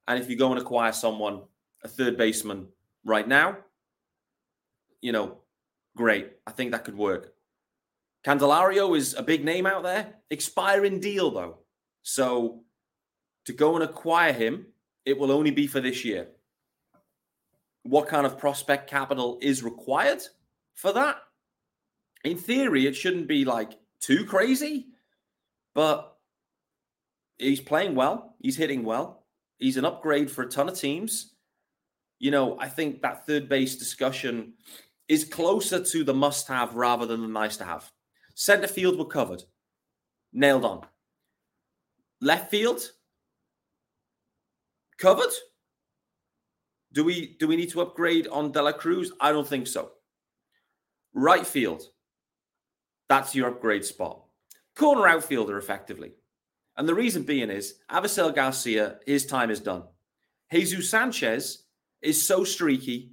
And 0.09 0.19
if 0.19 0.31
you 0.31 0.37
go 0.37 0.53
and 0.53 0.59
acquire 0.59 0.93
someone, 0.93 1.43
a 1.85 1.89
third 1.89 2.17
baseman 2.17 2.69
right 3.05 3.29
now, 3.29 3.59
you 5.03 5.13
know, 5.13 5.43
great. 5.95 6.33
I 6.47 6.53
think 6.53 6.73
that 6.73 6.85
could 6.85 6.97
work. 6.97 7.35
Candelario 8.25 8.97
is 8.97 9.13
a 9.13 9.23
big 9.23 9.45
name 9.45 9.67
out 9.67 9.83
there. 9.83 10.15
Expiring 10.31 10.99
deal, 10.99 11.31
though. 11.31 11.59
So 12.05 12.63
to 13.45 13.53
go 13.53 13.75
and 13.75 13.85
acquire 13.85 14.33
him, 14.33 14.69
it 15.05 15.19
will 15.19 15.31
only 15.31 15.51
be 15.51 15.67
for 15.67 15.81
this 15.81 16.07
year. 16.07 16.29
What 17.83 18.09
kind 18.09 18.27
of 18.27 18.39
prospect 18.39 18.89
capital 18.89 19.39
is 19.43 19.63
required 19.63 20.23
for 20.75 20.93
that? 20.93 21.17
In 22.25 22.39
theory, 22.39 22.87
it 22.87 22.95
shouldn't 22.95 23.27
be 23.27 23.45
like 23.45 23.73
too 24.01 24.25
crazy, 24.25 24.87
but 25.75 26.17
he's 27.39 27.61
playing 27.61 27.95
well. 27.95 28.37
He's 28.41 28.57
hitting 28.57 28.85
well. 28.85 29.25
He's 29.59 29.77
an 29.77 29.85
upgrade 29.85 30.31
for 30.31 30.43
a 30.43 30.49
ton 30.49 30.69
of 30.69 30.79
teams. 30.79 31.35
You 32.19 32.31
know, 32.31 32.57
I 32.61 32.69
think 32.69 33.03
that 33.03 33.27
third 33.27 33.49
base 33.49 33.77
discussion 33.77 34.55
is 35.09 35.25
closer 35.25 35.83
to 35.83 36.05
the 36.05 36.15
must 36.15 36.47
have 36.49 36.75
rather 36.75 37.07
than 37.07 37.23
the 37.23 37.29
nice 37.29 37.57
to 37.57 37.65
have. 37.65 37.91
Center 38.35 38.69
field 38.69 38.99
were 38.99 39.05
covered. 39.05 39.43
Nailed 40.33 40.65
on. 40.65 40.87
Left 42.21 42.51
field 42.51 42.81
covered. 44.99 45.33
Do 46.93 47.05
we 47.05 47.37
do 47.39 47.49
we 47.49 47.57
need 47.57 47.71
to 47.71 47.81
upgrade 47.81 48.29
on 48.29 48.53
Dela 48.53 48.73
Cruz? 48.73 49.13
I 49.21 49.33
don't 49.33 49.49
think 49.49 49.67
so. 49.67 49.93
Right 51.15 51.47
field. 51.47 51.83
That's 53.09 53.35
your 53.35 53.49
upgrade 53.49 53.85
spot. 53.85 54.23
Corner 54.77 55.07
outfielder, 55.07 55.59
effectively. 55.59 56.13
And 56.77 56.89
the 56.89 56.95
reason 56.95 57.23
being 57.23 57.51
is 57.51 57.75
Avisail 57.91 58.35
Garcia, 58.35 58.99
his 59.07 59.27
time 59.27 59.51
is 59.51 59.61
done. 59.61 59.85
Jesus 60.51 60.89
Sanchez 60.89 61.65
is 62.01 62.23
so 62.27 62.45
streaky 62.45 63.13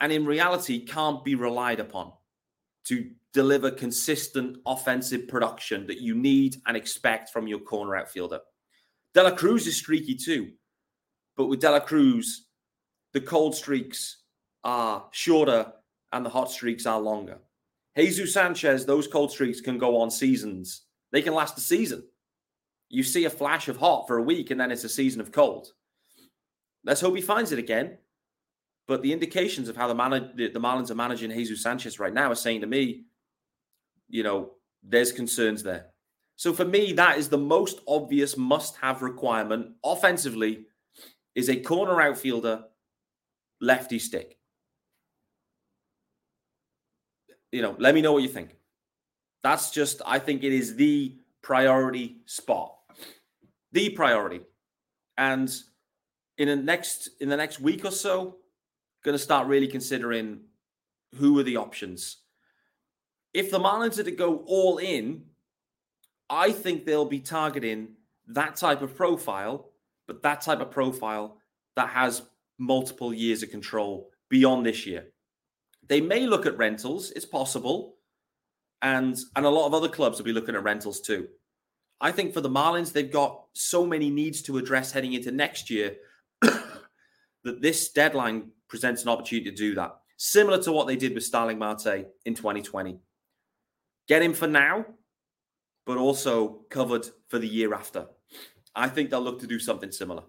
and 0.00 0.12
in 0.12 0.26
reality 0.26 0.84
can't 0.84 1.24
be 1.24 1.34
relied 1.34 1.80
upon 1.80 2.12
to 2.84 3.10
deliver 3.32 3.70
consistent 3.70 4.58
offensive 4.66 5.28
production 5.28 5.86
that 5.86 6.00
you 6.00 6.14
need 6.14 6.56
and 6.66 6.76
expect 6.76 7.30
from 7.30 7.46
your 7.46 7.58
corner 7.58 7.96
outfielder. 7.96 8.40
Dela 9.14 9.36
Cruz 9.36 9.66
is 9.66 9.76
streaky 9.76 10.14
too, 10.14 10.50
but 11.36 11.46
with 11.46 11.60
Dela 11.60 11.80
Cruz, 11.80 12.46
the 13.12 13.20
cold 13.20 13.54
streaks 13.54 14.18
are 14.64 15.06
shorter 15.12 15.72
and 16.12 16.24
the 16.24 16.30
hot 16.30 16.50
streaks 16.50 16.86
are 16.86 17.00
longer. 17.00 17.38
Jesus 17.96 18.32
Sanchez, 18.32 18.86
those 18.86 19.06
cold 19.06 19.30
streaks 19.30 19.60
can 19.60 19.78
go 19.78 20.00
on 20.00 20.10
seasons. 20.10 20.82
They 21.10 21.22
can 21.22 21.34
last 21.34 21.58
a 21.58 21.60
season. 21.60 22.04
You 22.88 23.02
see 23.02 23.24
a 23.24 23.30
flash 23.30 23.68
of 23.68 23.76
hot 23.76 24.06
for 24.06 24.18
a 24.18 24.22
week 24.22 24.50
and 24.50 24.60
then 24.60 24.70
it's 24.70 24.84
a 24.84 24.88
season 24.88 25.20
of 25.20 25.32
cold. 25.32 25.68
Let's 26.84 27.00
hope 27.00 27.16
he 27.16 27.22
finds 27.22 27.52
it 27.52 27.58
again. 27.58 27.98
But 28.86 29.02
the 29.02 29.12
indications 29.12 29.68
of 29.68 29.76
how 29.76 29.88
the, 29.88 29.94
man- 29.94 30.32
the, 30.36 30.50
Marlins 30.50 30.90
are 30.90 30.94
managing 30.94 31.30
Jesus 31.30 31.62
Sanchez 31.62 31.98
right 31.98 32.14
now 32.14 32.30
are 32.30 32.36
saying 32.36 32.62
to 32.62 32.66
me 32.66 33.04
you 34.08 34.22
know, 34.22 34.52
there's 34.82 35.12
concerns 35.12 35.62
there. 35.62 35.86
So 36.36 36.52
for 36.52 36.64
me, 36.64 36.92
that 36.94 37.18
is 37.18 37.28
the 37.28 37.38
most 37.38 37.80
obvious 37.86 38.36
must-have 38.36 39.02
requirement 39.02 39.74
offensively 39.84 40.66
is 41.34 41.48
a 41.48 41.56
corner 41.56 42.00
outfielder, 42.00 42.64
lefty 43.60 43.98
stick. 43.98 44.38
You 47.52 47.62
know, 47.62 47.74
let 47.78 47.94
me 47.94 48.02
know 48.02 48.12
what 48.12 48.22
you 48.22 48.28
think. 48.28 48.56
That's 49.42 49.70
just, 49.70 50.02
I 50.04 50.18
think 50.18 50.44
it 50.44 50.52
is 50.52 50.76
the 50.76 51.16
priority 51.42 52.18
spot. 52.26 52.74
The 53.72 53.90
priority. 53.90 54.40
And 55.16 55.54
in 56.36 56.48
the 56.48 56.56
next 56.56 57.10
in 57.20 57.28
the 57.28 57.36
next 57.36 57.60
week 57.60 57.84
or 57.84 57.90
so, 57.90 58.36
going 59.04 59.14
to 59.14 59.22
start 59.22 59.46
really 59.46 59.66
considering 59.66 60.40
who 61.16 61.38
are 61.38 61.42
the 61.42 61.56
options 61.56 62.18
if 63.34 63.50
the 63.50 63.58
Marlins 63.58 63.98
are 63.98 64.04
to 64.04 64.10
go 64.10 64.42
all 64.46 64.78
in, 64.78 65.22
I 66.30 66.50
think 66.50 66.84
they'll 66.84 67.04
be 67.04 67.20
targeting 67.20 67.90
that 68.26 68.56
type 68.56 68.82
of 68.82 68.96
profile, 68.96 69.70
but 70.06 70.22
that 70.22 70.40
type 70.40 70.60
of 70.60 70.70
profile 70.70 71.38
that 71.76 71.88
has 71.90 72.22
multiple 72.58 73.14
years 73.14 73.42
of 73.42 73.50
control 73.50 74.10
beyond 74.28 74.66
this 74.66 74.86
year. 74.86 75.06
They 75.88 76.00
may 76.00 76.26
look 76.26 76.46
at 76.46 76.58
rentals, 76.58 77.10
it's 77.12 77.24
possible. 77.24 77.96
And 78.82 79.16
and 79.34 79.44
a 79.44 79.50
lot 79.50 79.66
of 79.66 79.74
other 79.74 79.88
clubs 79.88 80.18
will 80.18 80.24
be 80.24 80.32
looking 80.32 80.54
at 80.54 80.62
rentals 80.62 81.00
too. 81.00 81.28
I 82.00 82.12
think 82.12 82.32
for 82.32 82.40
the 82.40 82.48
Marlins, 82.48 82.92
they've 82.92 83.10
got 83.10 83.44
so 83.54 83.84
many 83.84 84.08
needs 84.08 84.42
to 84.42 84.58
address 84.58 84.92
heading 84.92 85.14
into 85.14 85.32
next 85.32 85.68
year 85.68 85.96
that 86.42 87.60
this 87.60 87.88
deadline 87.90 88.50
presents 88.68 89.02
an 89.02 89.08
opportunity 89.08 89.50
to 89.50 89.56
do 89.56 89.74
that. 89.74 89.96
Similar 90.16 90.62
to 90.62 90.72
what 90.72 90.86
they 90.86 90.96
did 90.96 91.14
with 91.14 91.24
Starling 91.24 91.58
Marte 91.58 92.06
in 92.24 92.34
2020 92.34 93.00
Get 94.08 94.22
him 94.22 94.32
for 94.32 94.46
now, 94.46 94.86
but 95.84 95.98
also 95.98 96.60
covered 96.70 97.06
for 97.28 97.38
the 97.38 97.46
year 97.46 97.74
after. 97.74 98.06
I 98.74 98.88
think 98.88 99.10
they'll 99.10 99.20
look 99.20 99.40
to 99.40 99.46
do 99.46 99.58
something 99.58 99.92
similar. 99.92 100.22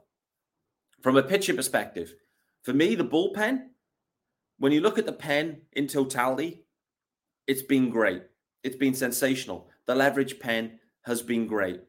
From 1.02 1.18
a 1.18 1.24
pitching 1.24 1.56
perspective, 1.56 2.14
for 2.64 2.74
me, 2.74 2.96
the 2.96 3.06
bullpen, 3.06 3.68
when 4.58 4.72
you 4.72 4.82
look 4.82 4.98
at 4.98 5.06
the 5.06 5.14
pen 5.14 5.62
in 5.74 5.88
totality, 5.88 6.66
it's 7.48 7.62
been 7.62 7.90
great. 7.90 8.24
It's 8.64 8.76
been 8.76 8.94
sensational. 8.94 9.70
The 9.86 9.96
leverage 9.96 10.40
pen 10.40 10.80
has 11.04 11.22
been 11.22 11.48
great. 11.48 11.82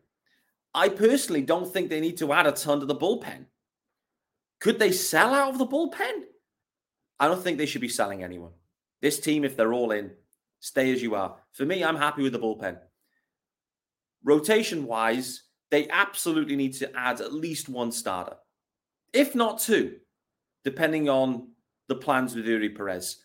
I 0.73 0.89
personally 0.89 1.43
don't 1.43 1.71
think 1.71 1.91
they 1.91 2.01
need 2.01 2.19
to 2.19 2.33
add 2.33 2.47
a 2.47 2.53
ton 2.53 2.81
to 2.81 2.87
the 2.87 2.95
bullpen. 2.95 3.47
Could 4.61 4.79
they 4.79 4.93
sell 4.93 5.35
out 5.35 5.53
of 5.53 5.59
the 5.59 5.67
bullpen? 5.67 6.25
I 7.19 7.27
don't 7.27 7.43
think 7.43 7.59
they 7.59 7.67
should 7.67 7.81
be 7.81 7.89
selling 7.89 8.23
anyone. 8.23 8.53
This 9.03 9.19
team, 9.19 9.45
if 9.45 9.57
they're 9.57 9.73
all 9.73 9.91
in, 9.91 10.13
stay 10.61 10.93
as 10.93 11.03
you 11.03 11.15
are. 11.15 11.37
For 11.53 11.65
me, 11.65 11.83
I'm 11.83 11.97
happy 11.97 12.23
with 12.23 12.33
the 12.33 12.39
bullpen. 12.39 12.79
Rotation 14.23 14.87
wise, 14.87 15.43
they 15.71 15.89
absolutely 15.89 16.57
need 16.57 16.75
to 16.75 16.97
add 16.97 17.21
at 17.21 17.33
least 17.33 17.69
one 17.69 17.91
starter, 17.91 18.37
if 19.13 19.35
not 19.35 19.61
two, 19.61 19.97
depending 20.65 21.09
on 21.09 21.49
the 21.89 21.95
plans 21.95 22.35
with 22.35 22.47
Eury 22.47 22.75
Perez. 22.75 23.17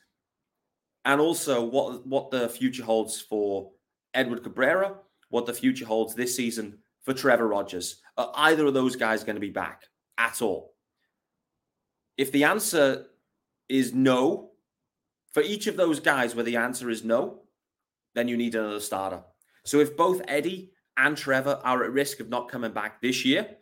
And 1.03 1.21
also 1.21 1.63
what, 1.63 2.05
what 2.07 2.31
the 2.31 2.49
future 2.49 2.83
holds 2.83 3.21
for 3.21 3.71
Edward 4.13 4.43
Cabrera, 4.43 4.95
what 5.29 5.45
the 5.45 5.53
future 5.53 5.85
holds 5.85 6.15
this 6.15 6.35
season 6.35 6.79
for 7.03 7.13
Trevor 7.13 7.47
Rogers. 7.47 8.01
Are 8.17 8.31
either 8.35 8.65
of 8.65 8.73
those 8.73 8.95
guys 8.95 9.23
going 9.23 9.35
to 9.35 9.41
be 9.41 9.51
back 9.51 9.83
at 10.17 10.41
all? 10.41 10.73
If 12.17 12.31
the 12.31 12.45
answer 12.45 13.05
is 13.69 13.93
no, 13.93 14.51
for 15.33 15.43
each 15.43 15.67
of 15.67 15.77
those 15.77 15.99
guys 15.99 16.33
where 16.33 16.45
the 16.45 16.55
answer 16.55 16.89
is 16.89 17.03
no, 17.03 17.41
then 18.15 18.27
you 18.27 18.37
need 18.37 18.55
another 18.55 18.79
starter. 18.79 19.21
So 19.65 19.79
if 19.79 19.97
both 19.97 20.21
Eddie 20.27 20.71
and 20.97 21.17
Trevor 21.17 21.59
are 21.63 21.83
at 21.83 21.91
risk 21.91 22.19
of 22.19 22.29
not 22.29 22.49
coming 22.49 22.71
back 22.71 23.01
this 23.01 23.25
year, 23.25 23.57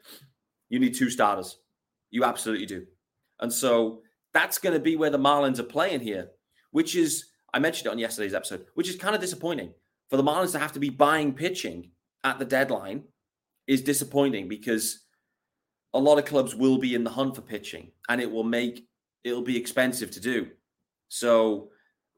you 0.69 0.79
need 0.79 0.93
two 0.93 1.09
starters. 1.09 1.57
You 2.13 2.23
absolutely 2.25 2.67
do. 2.67 2.85
And 3.39 3.51
so 3.51 4.03
that's 4.35 4.59
going 4.59 4.75
to 4.75 4.79
be 4.79 4.95
where 4.95 5.09
the 5.09 5.17
Marlins 5.17 5.57
are 5.57 5.63
playing 5.63 6.01
here, 6.01 6.29
which 6.69 6.95
is, 6.95 7.25
I 7.55 7.57
mentioned 7.57 7.87
it 7.87 7.89
on 7.89 7.97
yesterday's 7.97 8.35
episode, 8.35 8.67
which 8.75 8.87
is 8.87 8.95
kind 8.95 9.15
of 9.15 9.21
disappointing. 9.21 9.73
For 10.11 10.17
the 10.17 10.23
Marlins 10.23 10.51
to 10.51 10.59
have 10.59 10.73
to 10.73 10.79
be 10.79 10.91
buying 10.91 11.33
pitching 11.33 11.89
at 12.23 12.37
the 12.37 12.45
deadline 12.45 13.05
is 13.65 13.81
disappointing 13.81 14.47
because 14.47 15.05
a 15.95 15.99
lot 15.99 16.19
of 16.19 16.25
clubs 16.25 16.53
will 16.53 16.77
be 16.77 16.93
in 16.93 17.03
the 17.03 17.09
hunt 17.09 17.35
for 17.35 17.41
pitching 17.41 17.91
and 18.07 18.21
it 18.21 18.31
will 18.31 18.43
make 18.43 18.87
it'll 19.23 19.41
be 19.41 19.57
expensive 19.57 20.11
to 20.11 20.19
do. 20.19 20.49
So, 21.07 21.69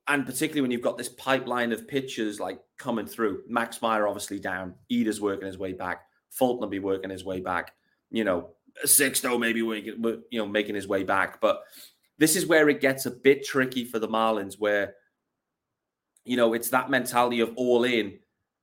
and 0.09 0.25
particularly 0.25 0.61
when 0.61 0.71
you've 0.71 0.81
got 0.81 0.97
this 0.97 1.09
pipeline 1.09 1.71
of 1.71 1.87
pitchers 1.87 2.37
like 2.37 2.59
coming 2.77 3.05
through, 3.05 3.43
Max 3.47 3.81
Meyer 3.81 4.07
obviously 4.07 4.39
down, 4.39 4.75
Eder's 4.91 5.21
working 5.21 5.47
his 5.47 5.57
way 5.57 5.71
back, 5.71 6.01
Fulton 6.31 6.59
will 6.59 6.67
be 6.67 6.79
working 6.79 7.11
his 7.11 7.23
way 7.23 7.39
back, 7.39 7.71
you 8.11 8.25
know, 8.25 8.54
Sixto 8.83 9.39
maybe 9.39 9.59
you 9.59 10.39
know 10.39 10.47
making 10.47 10.75
his 10.75 10.87
way 10.87 11.03
back, 11.03 11.39
but 11.39 11.61
this 12.17 12.35
is 12.35 12.45
where 12.45 12.69
it 12.69 12.81
gets 12.81 13.05
a 13.05 13.11
bit 13.11 13.45
tricky 13.45 13.85
for 13.85 13.99
the 13.99 14.07
Marlins, 14.07 14.55
where 14.59 14.95
you 16.23 16.37
know 16.37 16.53
it's 16.53 16.69
that 16.69 16.89
mentality 16.89 17.39
of 17.39 17.51
all 17.55 17.83
in. 17.83 18.19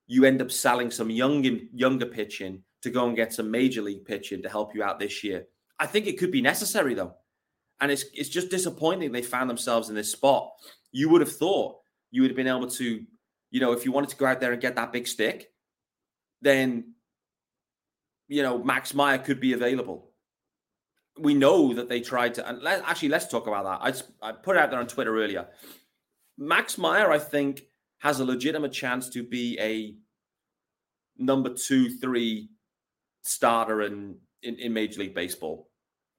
You 0.07 0.25
end 0.25 0.43
up 0.43 0.51
selling 0.51 0.91
some 0.91 1.11
young 1.11 1.45
younger 1.73 2.07
pitching 2.07 2.63
to 2.83 2.91
go 2.91 3.07
and 3.07 3.17
get 3.17 3.33
some 3.33 3.51
major 3.51 3.81
league 3.81 4.05
pitching 4.05 4.43
to 4.43 4.49
help 4.49 4.75
you 4.75 4.83
out 4.83 4.99
this 4.99 5.25
year. 5.25 5.47
I 5.79 5.87
think 5.87 6.07
it 6.07 6.19
could 6.19 6.31
be 6.31 6.43
necessary 6.43 6.95
though. 6.95 7.15
And 7.81 7.91
it's 7.91 8.05
it's 8.15 8.29
just 8.29 8.51
disappointing 8.51 9.13
they 9.13 9.23
found 9.23 9.49
themselves 9.49 9.89
in 9.89 9.95
this 9.95 10.13
spot. 10.13 10.51
You 10.93 11.09
would 11.09 11.21
have 11.21 11.33
thought 11.33 11.77
you 12.11 12.23
would 12.23 12.31
have 12.31 12.37
been 12.37 12.47
able 12.47 12.69
to, 12.69 13.05
you 13.51 13.61
know, 13.61 13.73
if 13.73 13.85
you 13.85 13.93
wanted 13.93 14.11
to 14.11 14.17
go 14.17 14.27
out 14.27 14.41
there 14.41 14.53
and 14.53 14.61
get 14.61 14.77
that 14.77 14.93
big 14.93 15.09
stick, 15.09 15.51
then 16.43 16.95
you 18.33 18.43
know, 18.43 18.57
Max 18.59 18.95
Meyer 18.95 19.19
could 19.19 19.41
be 19.41 19.53
available. 19.53 20.11
We 21.19 21.35
know 21.35 21.75
that 21.75 21.91
they 21.91 22.01
tried 22.01 22.33
to, 22.35 22.49
and 22.49 22.63
let, 22.63 22.83
actually, 22.89 23.11
let's 23.11 23.29
talk 23.29 23.47
about 23.47 23.65
that. 23.65 24.05
I, 24.23 24.29
I 24.29 24.33
put 24.33 24.57
it 24.57 24.63
out 24.63 24.71
there 24.71 24.81
on 24.81 24.87
Twitter 24.87 25.15
earlier. 25.23 25.49
Max 26.39 26.79
Meyer, 26.79 27.13
I 27.13 27.19
think, 27.19 27.65
has 27.99 28.21
a 28.21 28.25
legitimate 28.25 28.73
chance 28.73 29.11
to 29.11 29.23
be 29.23 29.59
a 29.61 29.95
number 31.23 31.51
two, 31.51 31.91
three 31.99 32.49
starter 33.21 33.83
in, 33.83 34.17
in, 34.43 34.57
in 34.59 34.73
Major 34.73 35.01
League 35.01 35.15
Baseball. 35.15 35.69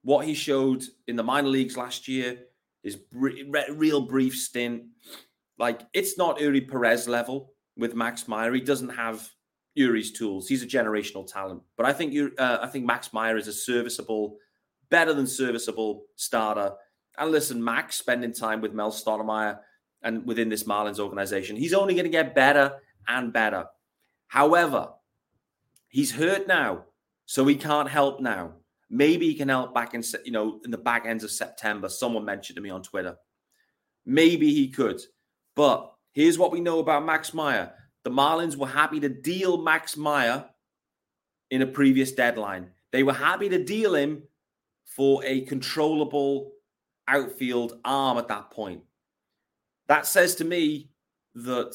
What 0.02 0.24
he 0.24 0.34
showed 0.34 0.84
in 1.08 1.16
the 1.16 1.24
minor 1.24 1.48
leagues 1.48 1.76
last 1.76 2.06
year, 2.06 2.38
his 2.84 2.98
real 3.12 4.02
brief 4.02 4.36
stint, 4.36 4.84
like 5.58 5.80
it's 5.92 6.16
not 6.16 6.38
Eury 6.38 6.68
Perez 6.68 7.08
level 7.08 7.54
with 7.76 7.96
Max 7.96 8.28
Meyer. 8.28 8.52
He 8.52 8.60
doesn't 8.60 8.90
have 8.90 9.28
Eury's 9.74 10.12
tools. 10.12 10.48
He's 10.48 10.62
a 10.62 10.66
generational 10.66 11.26
talent, 11.26 11.62
but 11.76 11.86
I 11.86 11.92
think 11.92 12.32
uh, 12.38 12.58
I 12.62 12.68
think 12.68 12.84
Max 12.84 13.12
Meyer 13.12 13.36
is 13.36 13.48
a 13.48 13.52
serviceable, 13.52 14.38
better 14.88 15.12
than 15.12 15.26
serviceable 15.26 16.04
starter. 16.16 16.72
And 17.18 17.32
listen, 17.32 17.62
Max 17.62 17.96
spending 17.96 18.32
time 18.32 18.60
with 18.60 18.72
Mel 18.72 18.92
Stottlemyre 18.92 19.58
and 20.02 20.26
within 20.26 20.48
this 20.48 20.64
Marlins 20.64 20.98
organization, 20.98 21.56
he's 21.56 21.74
only 21.74 21.94
going 21.94 22.04
to 22.04 22.10
get 22.10 22.34
better 22.34 22.74
and 23.08 23.32
better. 23.32 23.66
However, 24.28 24.90
he's 25.88 26.12
hurt 26.12 26.46
now, 26.46 26.84
so 27.26 27.44
he 27.46 27.56
can't 27.56 27.88
help 27.88 28.20
now. 28.20 28.52
Maybe 28.90 29.26
he 29.26 29.34
can 29.34 29.48
help 29.48 29.74
back 29.74 29.94
in 29.94 30.04
you 30.24 30.32
know 30.32 30.60
in 30.64 30.70
the 30.70 30.78
back 30.78 31.04
ends 31.06 31.24
of 31.24 31.32
September. 31.32 31.88
Someone 31.88 32.24
mentioned 32.24 32.56
to 32.56 32.62
me 32.62 32.70
on 32.70 32.82
Twitter. 32.82 33.16
Maybe 34.06 34.52
he 34.52 34.68
could, 34.68 35.00
but 35.56 35.92
here's 36.12 36.38
what 36.38 36.52
we 36.52 36.60
know 36.60 36.78
about 36.78 37.04
Max 37.04 37.34
Meyer. 37.34 37.72
The 38.04 38.10
Marlins 38.10 38.56
were 38.56 38.66
happy 38.66 39.00
to 39.00 39.08
deal 39.08 39.62
Max 39.62 39.96
Meyer 39.96 40.46
in 41.50 41.62
a 41.62 41.66
previous 41.66 42.12
deadline. 42.12 42.70
They 42.92 43.02
were 43.02 43.14
happy 43.14 43.48
to 43.48 43.62
deal 43.62 43.94
him 43.94 44.22
for 44.84 45.24
a 45.24 45.40
controllable 45.42 46.52
outfield 47.08 47.80
arm 47.84 48.18
at 48.18 48.28
that 48.28 48.50
point. 48.50 48.82
That 49.88 50.06
says 50.06 50.36
to 50.36 50.44
me 50.44 50.90
that 51.34 51.74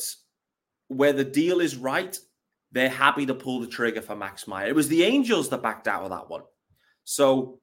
where 0.88 1.13
the 1.13 1.24
deal 1.26 1.60
is 1.60 1.76
right, 1.76 2.18
they're 2.72 2.89
happy 2.89 3.26
to 3.26 3.34
pull 3.34 3.60
the 3.60 3.68
trigger 3.68 4.02
for 4.02 4.15
Max 4.15 4.48
Meyer. 4.48 4.68
It 4.68 4.76
was 4.76 4.88
the 4.88 5.04
Angels 5.04 5.50
that 5.50 5.63
backed 5.63 5.88
out 5.88 6.04
of 6.04 6.12
that 6.12 6.30
one. 6.30 6.44
So 7.04 7.60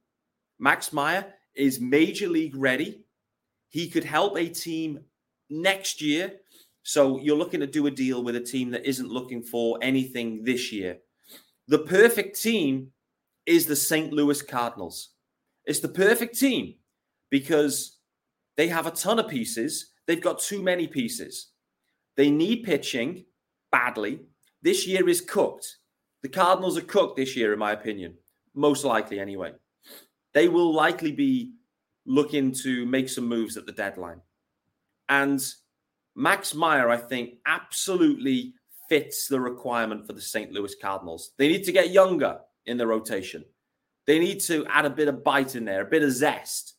Max 0.59 0.91
Meyer 0.91 1.33
is 1.55 1.79
major 1.79 2.27
league 2.27 2.55
ready. 2.55 3.05
He 3.69 3.89
could 3.89 4.03
help 4.03 4.37
a 4.37 4.47
team 4.47 4.99
next 5.49 6.01
year 6.01 6.33
so 6.87 7.19
you're 7.19 7.35
looking 7.35 7.59
to 7.59 7.67
do 7.67 7.85
a 7.87 7.91
deal 7.91 8.23
with 8.23 8.37
a 8.37 8.39
team 8.39 8.71
that 8.71 8.87
isn't 8.87 9.09
looking 9.09 9.43
for 9.43 9.77
anything 9.81 10.45
this 10.45 10.71
year. 10.71 10.99
The 11.67 11.79
perfect 11.79 12.41
team 12.41 12.91
is 13.45 13.65
the 13.65 13.75
St. 13.75 14.13
Louis 14.13 14.41
Cardinals. 14.41 15.09
It's 15.65 15.81
the 15.81 15.89
perfect 15.89 16.39
team 16.39 16.75
because 17.29 17.97
they 18.55 18.69
have 18.69 18.87
a 18.87 18.91
ton 18.91 19.19
of 19.19 19.27
pieces. 19.27 19.91
They've 20.05 20.21
got 20.21 20.39
too 20.39 20.63
many 20.63 20.87
pieces. 20.87 21.49
They 22.15 22.31
need 22.31 22.63
pitching 22.63 23.25
badly. 23.69 24.21
This 24.61 24.87
year 24.87 25.09
is 25.09 25.19
cooked. 25.19 25.79
The 26.23 26.29
Cardinals 26.29 26.77
are 26.77 26.81
cooked 26.95 27.17
this 27.17 27.35
year, 27.35 27.51
in 27.51 27.59
my 27.59 27.73
opinion, 27.73 28.13
most 28.55 28.85
likely 28.85 29.19
anyway. 29.19 29.51
They 30.33 30.47
will 30.47 30.73
likely 30.73 31.11
be 31.11 31.51
looking 32.05 32.53
to 32.63 32.85
make 32.85 33.09
some 33.09 33.27
moves 33.27 33.57
at 33.57 33.65
the 33.65 33.73
deadline. 33.73 34.21
And 35.09 35.45
Max 36.17 36.55
Meyer, 36.55 36.89
I 36.89 36.97
think, 36.97 37.35
absolutely 37.45 38.55
fits 38.89 39.27
the 39.27 39.39
requirement 39.39 40.07
for 40.07 40.13
the 40.13 40.21
St. 40.21 40.51
Louis 40.51 40.73
Cardinals. 40.81 41.31
They 41.37 41.47
need 41.47 41.63
to 41.65 41.71
get 41.71 41.91
younger 41.91 42.39
in 42.65 42.77
the 42.77 42.87
rotation. 42.87 43.45
They 44.07 44.17
need 44.17 44.39
to 44.41 44.65
add 44.65 44.85
a 44.85 44.89
bit 44.89 45.09
of 45.09 45.23
bite 45.23 45.55
in 45.55 45.63
there, 45.63 45.81
a 45.81 45.89
bit 45.89 46.01
of 46.01 46.11
zest. 46.11 46.73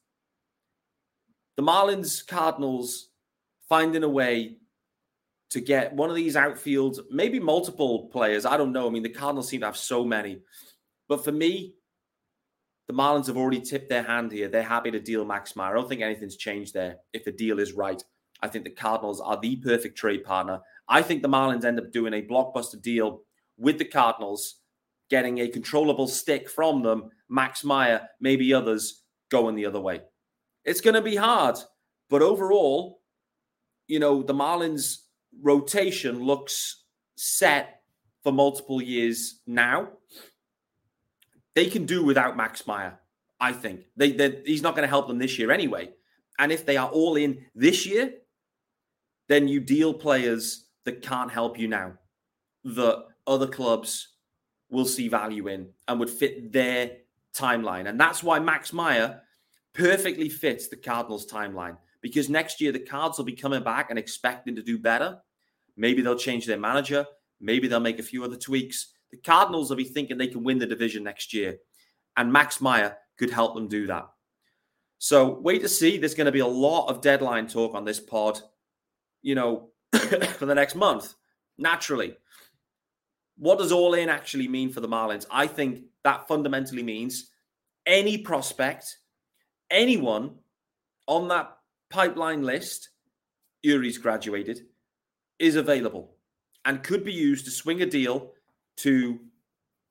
The 1.57 1.63
Marlins 1.63 2.27
Cardinals 2.27 3.11
finding 3.69 4.03
a 4.03 4.09
way 4.09 4.57
to 5.51 5.61
get 5.61 5.95
one 5.95 6.11
of 6.11 6.17
these 6.17 6.35
outfields, 6.35 6.99
maybe 7.09 7.39
multiple 7.39 8.09
players. 8.09 8.45
I 8.45 8.57
don't 8.57 8.73
know. 8.73 8.89
I 8.89 8.91
mean, 8.91 9.05
the 9.05 9.09
Cardinals 9.09 9.49
seem 9.49 9.61
to 9.61 9.67
have 9.67 9.77
so 9.77 10.05
many. 10.05 10.41
But 11.09 11.23
for 11.23 11.33
me, 11.33 11.75
the 12.89 12.95
Marlins 12.95 13.29
have 13.29 13.37
already 13.37 13.61
tipped 13.61 13.89
their 13.89 14.03
hand 14.03 14.33
here. 14.33 14.49
They're 14.49 14.63
happy 14.65 14.91
to 14.91 14.99
deal 14.99 15.25
Max 15.25 15.55
Meyer. 15.55 15.73
I 15.73 15.75
don't 15.75 15.89
think 15.89 16.03
anything's 16.03 16.37
changed 16.37 16.75
there 16.75 16.97
if 17.13 17.25
the 17.25 17.33
deal 17.33 17.61
is 17.61 17.73
right. 17.73 18.03
I 18.41 18.49
think 18.49 18.65
the 18.65 18.71
Cardinals 18.71 19.21
are 19.21 19.39
the 19.41 19.57
perfect 19.57 19.99
trade 19.99 20.25
partner. 20.25 20.61
I 20.89 21.03
think 21.03 21.23
the 21.23 21.29
Marlins 21.29 21.65
end 21.65 21.79
up 21.79 21.93
doing 21.93 22.15
a 22.15 22.23
blockbuster 22.23 22.81
deal 22.81 23.23
with 23.57 23.79
the 23.79 23.85
Cardinals, 23.85 24.57
getting 25.11 25.39
a 25.39 25.49
controllable 25.49 26.07
stick 26.07 26.49
from 26.49 26.83
them. 26.83 27.11
Max 27.29 27.65
Meyer, 27.65 28.09
maybe 28.21 28.55
others 28.55 29.03
going 29.31 29.55
the 29.55 29.67
other 29.67 29.81
way. 29.81 30.03
It's 30.65 30.81
going 30.81 30.95
to 30.95 31.03
be 31.03 31.17
hard, 31.17 31.57
but 32.09 32.23
overall, 32.23 33.01
you 33.87 33.99
know, 33.99 34.23
the 34.23 34.35
Marlins 34.35 34.99
rotation 35.43 36.23
looks 36.23 36.85
set 37.17 37.83
for 38.23 38.33
multiple 38.33 38.81
years 38.83 39.41
now. 39.47 39.89
They 41.55 41.67
can 41.67 41.87
do 41.87 42.05
without 42.05 42.37
Max 42.37 42.67
Meyer, 42.67 42.99
I 43.41 43.53
think. 43.53 43.87
They, 43.97 44.43
he's 44.45 44.63
not 44.63 44.75
going 44.75 44.85
to 44.85 44.91
help 44.91 45.09
them 45.09 45.19
this 45.19 45.39
year 45.39 45.51
anyway. 45.51 45.91
And 46.39 46.53
if 46.53 46.65
they 46.65 46.77
are 46.77 46.89
all 46.89 47.17
in 47.17 47.45
this 47.55 47.85
year, 47.85 48.13
then 49.29 49.49
you 49.49 49.61
deal 49.61 49.95
players 49.95 50.67
that 50.85 51.03
can't 51.03 51.31
help 51.31 51.59
you 51.59 51.69
now 51.69 51.93
that 52.65 53.05
other 53.27 53.47
clubs 53.47 54.09
will 54.71 54.85
see 54.85 55.09
value 55.09 55.49
in 55.49 55.69
and 55.87 56.01
would 56.01 56.11
fit 56.11 56.53
their 56.53 56.91
timeline. 57.35 57.89
And 57.89 58.01
that's 58.01 58.23
why 58.23 58.39
Max 58.39 58.73
Meyer 58.73 59.21
perfectly 59.75 60.29
fits 60.29 60.69
the 60.69 60.77
Cardinals 60.77 61.31
timeline 61.31 61.77
because 62.01 62.29
next 62.29 62.61
year 62.61 62.73
the 62.73 62.81
Cards 62.81 63.19
will 63.19 63.25
be 63.25 63.37
coming 63.37 63.63
back 63.63 63.91
and 63.91 63.99
expecting 63.99 64.57
to 64.57 64.63
do 64.63 64.79
better. 64.79 65.19
Maybe 65.77 66.03
they'll 66.03 66.17
change 66.19 66.47
their 66.47 66.59
manager. 66.59 67.07
Maybe 67.41 67.69
they'll 67.69 67.81
make 67.81 67.99
a 67.99 68.05
few 68.05 68.25
other 68.25 68.37
tweaks. 68.37 68.93
The 69.11 69.19
Cardinals 69.19 69.71
will 69.71 69.77
be 69.77 69.85
thinking 69.85 70.19
they 70.19 70.27
can 70.27 70.45
win 70.45 70.59
the 70.59 70.67
division 70.67 71.05
next 71.05 71.33
year. 71.33 71.57
And 72.17 72.33
Max 72.33 72.61
Meyer 72.61 72.97
could 73.17 73.31
help 73.31 73.55
them 73.55 73.69
do 73.69 73.87
that. 73.87 74.07
So 74.99 75.39
wait 75.41 75.63
to 75.63 75.69
see. 75.69 75.97
There's 75.97 76.15
going 76.15 76.27
to 76.27 76.33
be 76.33 76.41
a 76.41 76.47
lot 76.47 76.89
of 76.89 77.01
deadline 77.01 77.47
talk 77.47 77.75
on 77.75 77.85
this 77.85 78.01
pod, 78.01 78.41
you 79.23 79.35
know, 79.35 79.71
for 79.93 80.47
the 80.47 80.55
next 80.55 80.75
month, 80.75 81.15
naturally. 81.57 82.17
What 83.37 83.59
does 83.59 83.73
all 83.73 83.95
in 83.95 84.09
actually 84.09 84.49
mean 84.49 84.71
for 84.73 84.81
the 84.81 84.89
Marlins? 84.89 85.27
I 85.31 85.47
think 85.47 85.85
that 86.05 86.27
fundamentally 86.27 86.83
means 86.83 87.31
any 87.87 88.19
prospect, 88.19 88.99
anyone 89.71 90.37
on 91.07 91.29
that 91.29 91.57
pipeline 91.91 92.43
list, 92.43 92.91
Eury's 93.63 93.99
graduated, 93.99 94.63
is 95.39 95.57
available 95.57 96.17
and 96.65 96.83
could 96.83 97.05
be 97.05 97.13
used 97.13 97.45
to 97.45 97.51
swing 97.51 97.81
a 97.81 97.87
deal 97.87 98.33
to 98.79 99.19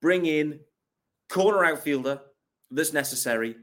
bring 0.02 0.26
in 0.26 0.60
corner 1.30 1.66
outfielder 1.66 2.22
that's 2.70 2.94
necessary, 2.94 3.56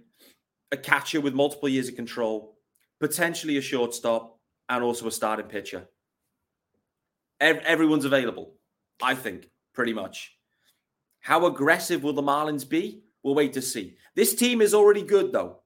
a 0.72 0.76
catcher 0.76 1.20
with 1.20 1.34
multiple 1.34 1.68
years 1.68 1.88
of 1.88 1.96
control, 1.96 2.56
potentially 3.00 3.56
a 3.56 3.62
shortstop, 3.62 4.33
and 4.68 4.82
also 4.82 5.06
a 5.06 5.12
starting 5.12 5.46
pitcher. 5.46 5.88
Everyone's 7.40 8.04
available, 8.04 8.54
I 9.02 9.14
think, 9.14 9.50
pretty 9.74 9.92
much. 9.92 10.32
How 11.20 11.46
aggressive 11.46 12.02
will 12.02 12.12
the 12.12 12.22
Marlins 12.22 12.68
be? 12.68 13.02
We'll 13.22 13.34
wait 13.34 13.54
to 13.54 13.62
see. 13.62 13.96
This 14.14 14.34
team 14.34 14.60
is 14.60 14.74
already 14.74 15.02
good, 15.02 15.32
though. 15.32 15.60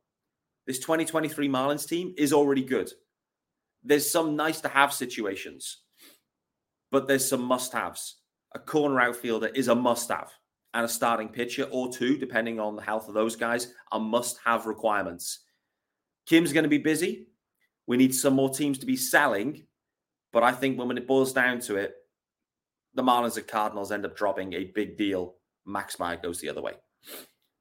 This 0.66 0.78
2023 0.78 1.48
Marlins 1.48 1.88
team 1.88 2.14
is 2.16 2.32
already 2.32 2.62
good. 2.62 2.90
There's 3.84 4.11
some 4.11 4.37
nice 4.37 4.61
to 4.62 4.68
have 4.68 4.92
situations, 4.92 5.78
but 6.90 7.06
there's 7.06 7.28
some 7.28 7.42
must 7.42 7.72
haves. 7.72 8.16
A 8.54 8.58
corner 8.58 9.00
outfielder 9.00 9.48
is 9.48 9.68
a 9.68 9.74
must 9.74 10.08
have, 10.11 10.30
and 10.74 10.84
a 10.84 10.88
starting 10.88 11.28
pitcher 11.28 11.68
or 11.70 11.92
two, 11.92 12.16
depending 12.16 12.58
on 12.58 12.76
the 12.76 12.82
health 12.82 13.08
of 13.08 13.14
those 13.14 13.37
guys, 13.37 13.72
are 13.92 14.00
must 14.00 14.38
have 14.44 14.66
requirements. 14.66 15.40
Kim's 16.26 16.52
going 16.52 16.64
to 16.64 16.68
be 16.68 16.78
busy. 16.78 17.26
We 17.88 17.96
need 17.96 18.14
some 18.14 18.35
more 18.35 18.51
teams 18.51 18.79
to 18.79 18.87
be 18.87 18.96
selling. 18.96 19.64
But 20.33 20.42
I 20.42 20.53
think 20.53 20.79
when 20.79 20.96
it 20.96 21.09
boils 21.09 21.33
down 21.33 21.59
to 21.61 21.77
it, 21.77 21.94
the 22.94 23.03
Marlins 23.03 23.38
and 23.38 23.46
Cardinals 23.46 23.90
end 23.90 24.05
up 24.05 24.14
dropping 24.14 24.53
a 24.53 24.64
big 24.64 24.96
deal. 24.96 25.37
Max 25.66 25.98
Meyer 25.98 26.18
goes 26.22 26.38
the 26.38 26.51
other 26.51 26.62
way. 26.62 26.74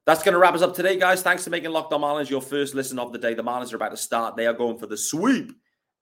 That's 0.06 0.22
going 0.22 0.34
to 0.34 0.38
wrap 0.38 0.54
us 0.54 0.62
up 0.62 0.74
today, 0.74 0.98
guys. 0.98 1.22
Thanks 1.22 1.44
for 1.44 1.50
making 1.50 1.70
Locked 1.70 1.92
on 1.92 2.02
Marlins 2.02 2.30
your 2.30 2.42
first 2.42 2.74
listen 2.74 2.98
of 2.98 3.12
the 3.12 3.18
day. 3.18 3.34
The 3.34 3.42
Marlins 3.42 3.72
are 3.72 3.76
about 3.76 3.90
to 3.90 3.96
start. 3.96 4.36
They 4.36 4.46
are 4.46 4.54
going 4.54 4.78
for 4.78 4.86
the 4.86 4.96
sweep 4.96 5.50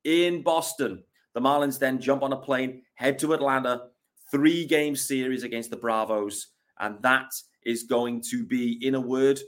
in 0.05 0.43
Boston. 0.43 1.03
The 1.35 1.41
Marlins 1.41 1.79
then 1.79 2.01
jump 2.01 2.23
on 2.23 2.33
a 2.33 2.37
plane, 2.37 2.83
head 2.95 3.19
to 3.21 3.33
Atlanta, 3.33 3.89
three 4.31 4.65
game 4.67 4.97
series 4.97 5.45
against 5.45 5.71
the 5.71 5.77
Bravos. 5.77 6.47
And 6.81 7.01
that 7.03 7.31
is 7.65 7.85
going 7.85 8.23
to 8.31 8.45
be, 8.45 8.85
in 8.85 8.97
a 8.97 9.01
word, 9.01 9.39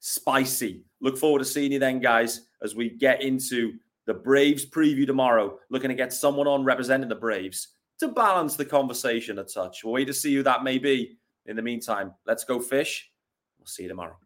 spicy. 0.00 0.84
Look 1.00 1.16
forward 1.16 1.40
to 1.40 1.44
seeing 1.44 1.72
you 1.72 1.78
then, 1.78 2.00
guys, 2.00 2.46
as 2.62 2.74
we 2.74 2.90
get 2.90 3.22
into 3.22 3.74
the 4.06 4.14
Braves 4.14 4.64
preview 4.64 5.06
tomorrow, 5.06 5.58
looking 5.70 5.88
to 5.88 5.94
get 5.94 6.12
someone 6.12 6.46
on 6.46 6.64
representing 6.64 7.08
the 7.08 7.14
Braves 7.14 7.68
to 7.98 8.08
balance 8.08 8.56
the 8.56 8.64
conversation 8.64 9.38
a 9.38 9.44
touch. 9.44 9.82
We'll 9.82 9.94
wait 9.94 10.06
to 10.06 10.14
see 10.14 10.34
who 10.34 10.42
that 10.44 10.64
may 10.64 10.78
be. 10.78 11.18
In 11.46 11.56
the 11.56 11.62
meantime, 11.62 12.12
let's 12.26 12.44
go 12.44 12.60
fish. 12.60 13.10
We'll 13.58 13.66
see 13.66 13.84
you 13.84 13.88
tomorrow. 13.88 14.16